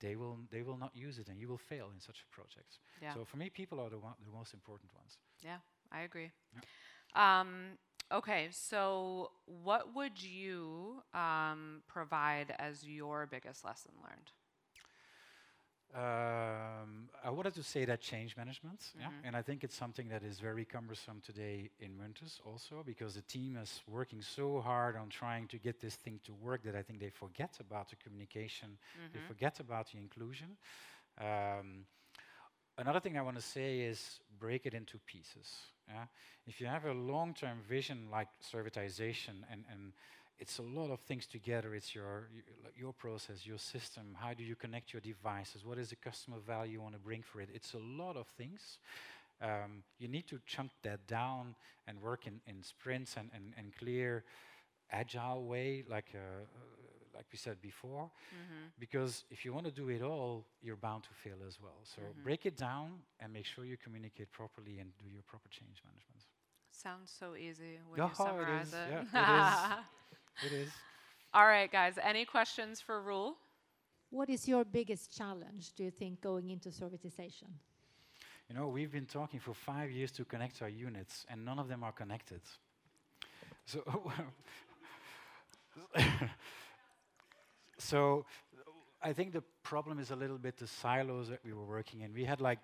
they 0.00 0.16
will 0.16 0.38
they 0.50 0.62
will 0.62 0.76
not 0.76 0.90
use 0.94 1.18
it 1.18 1.28
and 1.28 1.40
you 1.40 1.48
will 1.48 1.58
fail 1.58 1.90
in 1.94 2.00
such 2.00 2.24
a 2.24 2.34
project. 2.34 2.78
Yeah. 3.00 3.14
So 3.14 3.24
for 3.24 3.36
me, 3.36 3.48
people 3.50 3.80
are 3.80 3.88
the, 3.88 3.96
the 3.96 4.36
most 4.36 4.52
important 4.52 4.92
ones. 4.94 5.16
Yeah, 5.42 5.58
I 5.90 6.02
agree. 6.02 6.30
Yeah. 6.54 7.40
Um, 7.40 7.78
okay, 8.12 8.48
so 8.50 9.30
what 9.46 9.94
would 9.94 10.22
you 10.22 11.02
um, 11.12 11.82
provide 11.86 12.54
as 12.58 12.84
your 12.84 13.26
biggest 13.26 13.64
lesson 13.64 13.92
learned? 14.02 14.30
Um, 15.94 17.08
I 17.22 17.30
wanted 17.30 17.54
to 17.54 17.62
say 17.62 17.84
that 17.84 18.00
change 18.00 18.36
management, 18.36 18.80
mm 18.80 18.86
-hmm. 18.92 19.00
yeah, 19.00 19.10
mm-hmm. 19.10 19.26
and 19.26 19.36
I 19.36 19.42
think 19.42 19.62
it's 19.62 19.76
something 19.76 20.08
that 20.10 20.22
is 20.22 20.40
very 20.40 20.64
cumbersome 20.64 21.20
today 21.20 21.70
in 21.78 21.96
Munters 21.96 22.40
also 22.44 22.82
because 22.82 23.20
the 23.20 23.26
team 23.26 23.56
is 23.56 23.82
working 23.86 24.22
so 24.22 24.60
hard 24.60 24.96
on 24.96 25.08
trying 25.08 25.48
to 25.48 25.58
get 25.58 25.78
this 25.78 25.96
thing 25.96 26.20
to 26.22 26.32
work 26.34 26.62
that 26.62 26.74
I 26.74 26.82
think 26.82 26.98
they 26.98 27.10
forget 27.10 27.60
about 27.60 27.88
the 27.88 27.96
communication, 27.96 28.70
mm 28.70 28.76
-hmm. 28.76 29.10
they 29.10 29.20
mm-hmm. 29.20 29.26
forget 29.26 29.60
about 29.60 29.86
the 29.90 29.98
inclusion. 29.98 30.58
Um, 31.16 31.86
another 32.74 33.00
thing 33.00 33.14
I 33.16 33.20
want 33.20 33.36
to 33.36 33.42
say 33.42 33.88
is 33.90 34.20
break 34.38 34.64
it 34.66 34.74
into 34.74 34.98
pieces. 34.98 35.73
Yeah? 35.88 36.04
If 36.46 36.60
you 36.60 36.66
have 36.66 36.84
a 36.84 36.92
long-term 36.92 37.58
vision 37.68 38.08
like 38.10 38.28
servitization 38.42 39.44
and, 39.50 39.64
and 39.70 39.92
it's 40.38 40.58
a 40.58 40.62
lot 40.62 40.90
of 40.90 41.00
things 41.00 41.26
together. 41.26 41.74
It's 41.74 41.94
your, 41.94 42.28
your 42.76 42.92
process, 42.92 43.46
your 43.46 43.58
system. 43.58 44.16
How 44.18 44.34
do 44.34 44.42
you 44.42 44.56
connect 44.56 44.92
your 44.92 45.00
devices? 45.00 45.64
What 45.64 45.78
is 45.78 45.90
the 45.90 45.96
customer 45.96 46.38
value 46.44 46.72
you 46.72 46.82
want 46.82 46.94
to 46.94 47.00
bring 47.00 47.22
for 47.22 47.40
it? 47.40 47.48
It's 47.52 47.74
a 47.74 47.78
lot 47.78 48.16
of 48.16 48.26
things. 48.36 48.78
Um, 49.40 49.84
you 49.98 50.08
need 50.08 50.26
to 50.28 50.40
chunk 50.46 50.70
that 50.82 51.06
down 51.06 51.54
and 51.86 52.00
work 52.00 52.26
in, 52.26 52.40
in 52.46 52.62
sprints 52.62 53.16
and, 53.16 53.30
and, 53.34 53.52
and 53.56 53.72
clear, 53.76 54.24
agile 54.90 55.44
way, 55.44 55.84
like 55.88 56.14
uh, 56.14 56.44
like 57.14 57.26
we 57.32 57.38
said 57.38 57.60
before. 57.60 58.10
Mm 58.32 58.46
-hmm. 58.46 58.72
Because 58.78 59.24
if 59.28 59.44
you 59.44 59.54
want 59.54 59.66
to 59.66 59.82
do 59.82 59.88
it 59.90 60.02
all, 60.02 60.44
you're 60.60 60.80
bound 60.80 61.02
to 61.04 61.14
fail 61.14 61.42
as 61.42 61.58
well. 61.58 61.80
So 61.82 62.00
mm 62.00 62.06
-hmm. 62.06 62.22
break 62.22 62.44
it 62.44 62.58
down 62.58 63.04
and 63.18 63.32
make 63.32 63.44
sure 63.44 63.66
you 63.66 63.76
communicate 63.76 64.28
properly 64.30 64.80
and 64.80 64.96
do 64.96 65.06
your 65.08 65.22
proper 65.22 65.50
change 65.50 65.82
management. 65.84 66.28
Sounds 66.70 67.16
so 67.16 67.34
easy 67.34 67.80
when 67.88 67.98
you 67.98 68.14
summarize 68.14 68.76
it. 68.84 68.88
Is. 68.88 69.06
it. 69.06 69.12
Yeah, 69.12 69.78
it 69.82 69.82
is. 69.82 69.84
It 70.46 70.52
is. 70.52 70.72
All 71.32 71.46
right, 71.46 71.70
guys. 71.70 71.98
Any 71.98 72.24
questions 72.24 72.80
for 72.80 73.00
Roel? 73.00 73.36
What 74.10 74.28
is 74.28 74.46
your 74.46 74.64
biggest 74.64 75.16
challenge, 75.16 75.72
do 75.76 75.82
you 75.82 75.90
think, 75.90 76.20
going 76.20 76.50
into 76.50 76.70
servitization? 76.70 77.50
You 78.48 78.54
know, 78.56 78.68
we've 78.68 78.92
been 78.92 79.06
talking 79.06 79.40
for 79.40 79.54
five 79.54 79.90
years 79.90 80.12
to 80.12 80.24
connect 80.24 80.62
our 80.62 80.68
units, 80.68 81.26
and 81.28 81.44
none 81.44 81.58
of 81.58 81.66
them 81.68 81.82
are 81.82 81.92
connected. 81.92 82.40
So, 83.64 83.82
so 87.84 88.24
I 89.02 89.12
think 89.12 89.32
the 89.32 89.42
problem 89.62 89.98
is 89.98 90.10
a 90.10 90.16
little 90.16 90.38
bit 90.38 90.56
the 90.56 90.66
silos 90.66 91.28
that 91.28 91.40
we 91.44 91.52
were 91.52 91.64
working 91.64 92.00
in. 92.00 92.14
We 92.14 92.24
had 92.24 92.40
like 92.40 92.58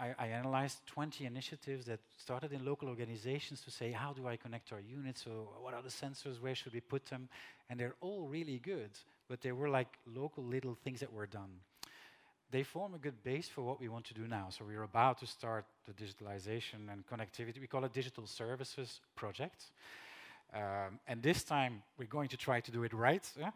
I, 0.00 0.14
I, 0.18 0.26
analyzed 0.28 0.78
20 0.86 1.24
initiatives 1.24 1.84
that 1.86 2.00
started 2.18 2.52
in 2.52 2.64
local 2.64 2.88
organizations 2.88 3.60
to 3.60 3.70
say, 3.70 3.92
how 3.92 4.12
do 4.12 4.26
I 4.26 4.36
connect 4.36 4.72
our 4.72 4.80
units? 4.80 5.22
So 5.22 5.50
what 5.60 5.72
are 5.72 5.82
the 5.82 5.88
sensors? 5.88 6.40
Where 6.40 6.54
should 6.54 6.72
we 6.72 6.80
put 6.80 7.06
them? 7.06 7.28
And 7.70 7.78
they're 7.78 7.94
all 8.00 8.26
really 8.26 8.58
good, 8.58 8.90
but 9.28 9.40
they 9.40 9.52
were 9.52 9.68
like 9.68 9.98
local 10.06 10.42
little 10.42 10.74
things 10.82 10.98
that 11.00 11.12
were 11.12 11.26
done. 11.26 11.60
They 12.50 12.64
form 12.64 12.94
a 12.94 12.98
good 12.98 13.22
base 13.22 13.48
for 13.48 13.62
what 13.62 13.80
we 13.80 13.88
want 13.88 14.04
to 14.06 14.14
do 14.14 14.26
now. 14.26 14.48
So 14.50 14.64
we're 14.64 14.82
about 14.82 15.18
to 15.18 15.26
start 15.26 15.64
the 15.86 15.92
digitalization 15.92 16.90
and 16.90 17.06
connectivity. 17.06 17.60
We 17.60 17.68
call 17.68 17.84
it 17.84 17.92
digital 17.92 18.26
services 18.26 19.00
project. 19.14 19.66
Um, 20.54 21.00
and 21.08 21.22
this 21.22 21.42
time 21.42 21.82
we're 21.98 22.06
going 22.06 22.28
to 22.28 22.36
try 22.36 22.60
to 22.60 22.70
do 22.70 22.84
it 22.84 22.92
right. 22.92 23.28
Yeah? 23.38 23.50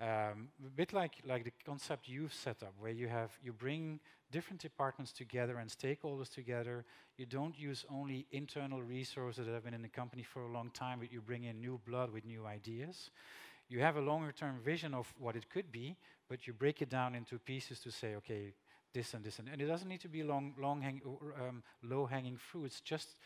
Um, 0.00 0.48
a 0.66 0.70
bit 0.74 0.92
like, 0.92 1.16
like 1.26 1.44
the 1.44 1.52
concept 1.64 2.08
you've 2.08 2.32
set 2.32 2.62
up, 2.62 2.72
where 2.78 2.90
you 2.90 3.08
have 3.08 3.30
you 3.44 3.52
bring 3.52 4.00
different 4.30 4.60
departments 4.60 5.12
together 5.12 5.58
and 5.58 5.70
stakeholders 5.70 6.32
together. 6.32 6.84
You 7.18 7.26
don't 7.26 7.56
use 7.56 7.84
only 7.90 8.26
internal 8.32 8.82
resources 8.82 9.46
that 9.46 9.52
have 9.52 9.64
been 9.64 9.74
in 9.74 9.82
the 9.82 9.88
company 9.88 10.22
for 10.22 10.42
a 10.42 10.50
long 10.50 10.70
time, 10.70 10.98
but 10.98 11.12
you 11.12 11.20
bring 11.20 11.44
in 11.44 11.60
new 11.60 11.78
blood 11.86 12.10
with 12.10 12.24
new 12.24 12.46
ideas. 12.46 13.10
You 13.68 13.80
have 13.80 13.96
a 13.96 14.00
longer 14.00 14.32
term 14.32 14.60
vision 14.64 14.94
of 14.94 15.12
what 15.18 15.36
it 15.36 15.48
could 15.50 15.70
be, 15.70 15.96
but 16.28 16.46
you 16.46 16.54
break 16.54 16.80
it 16.80 16.88
down 16.88 17.14
into 17.14 17.38
pieces 17.38 17.78
to 17.80 17.90
say, 17.90 18.14
okay, 18.16 18.54
this 18.94 19.14
and 19.14 19.24
this 19.24 19.38
and, 19.38 19.48
and 19.48 19.60
it 19.60 19.66
doesn't 19.66 19.88
need 19.88 20.00
to 20.00 20.08
be 20.08 20.22
long, 20.22 20.54
long 20.58 20.80
hang, 20.80 21.00
um, 21.40 21.62
low 21.82 22.06
hanging 22.06 22.36
fruits. 22.36 22.80
Just 22.80 23.18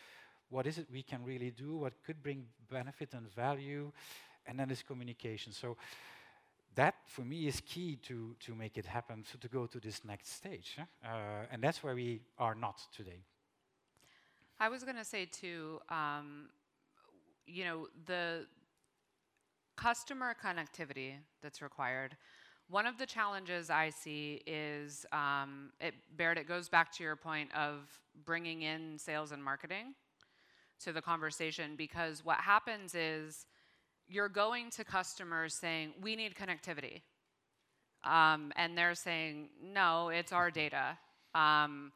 what 0.49 0.67
is 0.67 0.79
it 0.79 0.87
we 0.93 1.03
can 1.03 1.25
really 1.25 1.51
do? 1.51 1.77
What 1.77 1.95
could 2.05 2.23
bring 2.23 2.47
benefit 2.71 3.15
and 3.15 3.33
value? 3.33 3.93
And 4.47 4.59
then 4.59 4.69
this 4.69 4.83
communication. 4.83 5.53
So 5.53 5.77
that 6.77 6.95
for 7.07 7.23
me 7.23 7.47
is 7.47 7.61
key 7.61 7.97
to, 8.03 8.37
to 8.41 8.55
make 8.55 8.79
it 8.79 8.87
happen, 8.87 9.25
so 9.31 9.39
to 9.41 9.49
go 9.49 9.67
to 9.67 9.81
this 9.81 10.05
next 10.05 10.37
stage. 10.37 10.77
Uh, 11.05 11.09
and 11.51 11.63
that's 11.63 11.83
where 11.83 11.95
we 11.95 12.21
are 12.39 12.55
not 12.55 12.81
today. 12.95 13.21
I 14.61 14.69
was 14.69 14.85
going 14.85 14.97
to 14.97 15.05
say 15.05 15.27
too, 15.27 15.81
um, 15.89 16.49
you 17.47 17.65
know, 17.65 17.89
the 18.07 18.47
customer 19.77 20.35
connectivity 20.43 21.13
that's 21.43 21.61
required. 21.61 22.17
One 22.69 22.87
of 22.87 22.99
the 22.99 23.07
challenges 23.07 23.71
I 23.71 23.91
see 23.91 24.43
is, 24.47 25.07
um, 25.13 25.71
it, 25.81 25.95
Bert, 26.17 26.39
it 26.39 26.49
goes 26.49 26.69
back 26.69 26.91
to 26.97 27.03
your 27.03 27.17
point 27.17 27.55
of 27.55 27.83
bringing 28.25 28.63
in 28.63 28.99
sales 28.99 29.33
and 29.33 29.43
marketing 29.43 29.95
to 30.81 30.93
the 30.93 31.01
conversation 31.01 31.77
because 31.77 32.25
what 32.25 32.39
happens 32.39 32.95
is 32.95 33.47
you're 34.09 34.29
going 34.29 34.71
to 34.71 34.85
customers 34.85 35.55
saying, 35.55 35.95
we 36.01 36.17
need 36.17 36.35
connectivity. 36.35 37.03
Um, 38.05 38.53
and 38.57 38.77
they're 38.79 38.95
saying, 38.95 39.49
no, 39.63 40.11
it's 40.11 40.33
our 40.33 40.51
data. 40.51 40.99
Um, 41.35 41.93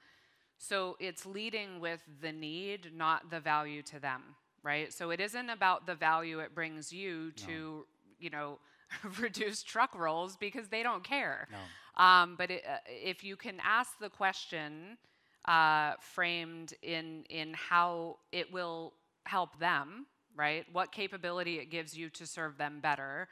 so 0.58 0.96
it's 1.00 1.24
leading 1.24 1.80
with 1.80 2.00
the 2.20 2.32
need, 2.32 2.92
not 2.94 3.30
the 3.30 3.40
value 3.40 3.82
to 3.82 4.00
them, 4.00 4.22
right? 4.62 4.92
So 4.92 5.10
it 5.10 5.20
isn't 5.20 5.48
about 5.48 5.86
the 5.86 5.94
value 5.94 6.40
it 6.40 6.54
brings 6.54 6.92
you 6.92 7.30
to, 7.32 7.86
you 8.18 8.30
know, 8.30 8.58
reduce 9.20 9.62
truck 9.62 9.94
rolls 9.94 10.36
because 10.36 10.68
they 10.68 10.82
don't 10.82 11.04
care. 11.04 11.48
No. 11.50 11.58
Um, 12.04 12.34
but 12.36 12.50
it, 12.50 12.64
uh, 12.68 12.78
if 12.86 13.24
you 13.24 13.36
can 13.36 13.56
ask 13.62 13.98
the 14.00 14.08
question 14.08 14.98
uh, 15.46 15.92
framed 16.00 16.74
in 16.82 17.24
in 17.30 17.54
how 17.54 18.18
it 18.32 18.52
will 18.52 18.92
help 19.24 19.58
them, 19.58 20.06
right? 20.36 20.64
What 20.72 20.92
capability 20.92 21.58
it 21.58 21.70
gives 21.70 21.96
you 21.96 22.10
to 22.10 22.26
serve 22.26 22.58
them 22.58 22.80
better. 22.80 23.28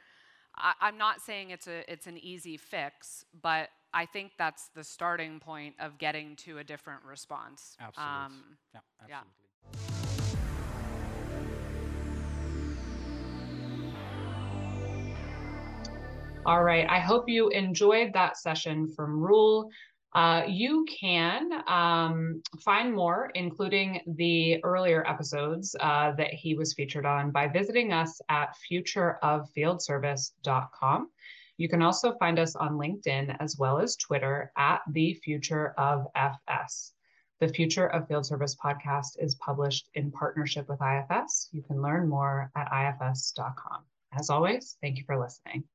I, 0.55 0.73
am 0.81 0.97
not 0.97 1.21
saying 1.21 1.51
it's 1.51 1.67
a 1.67 1.89
it's 1.91 2.07
an 2.07 2.17
easy 2.17 2.57
fix, 2.57 3.25
but 3.41 3.69
I 3.93 4.05
think 4.05 4.31
that's 4.37 4.69
the 4.75 4.83
starting 4.83 5.39
point 5.39 5.75
of 5.79 5.97
getting 5.97 6.35
to 6.37 6.57
a 6.57 6.63
different 6.63 7.03
response. 7.03 7.75
Absolutely. 7.79 8.13
Um, 8.13 8.43
yeah, 8.73 8.79
absolutely. 9.01 9.15
Yeah. 9.15 10.09
All 16.45 16.63
right. 16.63 16.87
I 16.89 16.99
hope 16.99 17.27
you 17.27 17.49
enjoyed 17.49 18.13
that 18.13 18.37
session 18.37 18.87
from 18.87 19.19
Roel. 19.19 19.69
Uh, 20.13 20.43
you 20.47 20.85
can 20.89 21.51
um, 21.67 22.41
find 22.61 22.95
more, 22.95 23.29
including 23.35 24.01
the 24.17 24.59
earlier 24.63 25.05
episodes 25.07 25.75
uh, 25.79 26.11
that 26.13 26.33
he 26.33 26.55
was 26.55 26.73
featured 26.73 27.05
on, 27.05 27.29
by 27.31 27.47
visiting 27.47 27.93
us 27.93 28.19
at 28.29 28.55
futureoffieldservice.com. 28.71 31.09
You 31.57 31.69
can 31.69 31.81
also 31.81 32.13
find 32.13 32.39
us 32.39 32.55
on 32.55 32.77
LinkedIn 32.77 33.35
as 33.39 33.57
well 33.57 33.79
as 33.79 33.97
Twitter 33.97 34.51
at 34.57 34.81
the 34.91 35.15
Future 35.15 35.73
of 35.77 36.05
FS. 36.15 36.93
The 37.39 37.49
Future 37.49 37.87
of 37.87 38.07
Field 38.07 38.25
Service 38.25 38.55
podcast 38.55 39.17
is 39.19 39.35
published 39.35 39.89
in 39.93 40.11
partnership 40.11 40.67
with 40.67 40.81
IFS. 40.81 41.49
You 41.51 41.61
can 41.61 41.81
learn 41.81 42.09
more 42.09 42.51
at 42.55 42.67
ifs.com. 42.71 43.83
As 44.17 44.29
always, 44.29 44.77
thank 44.81 44.97
you 44.97 45.03
for 45.05 45.19
listening. 45.19 45.65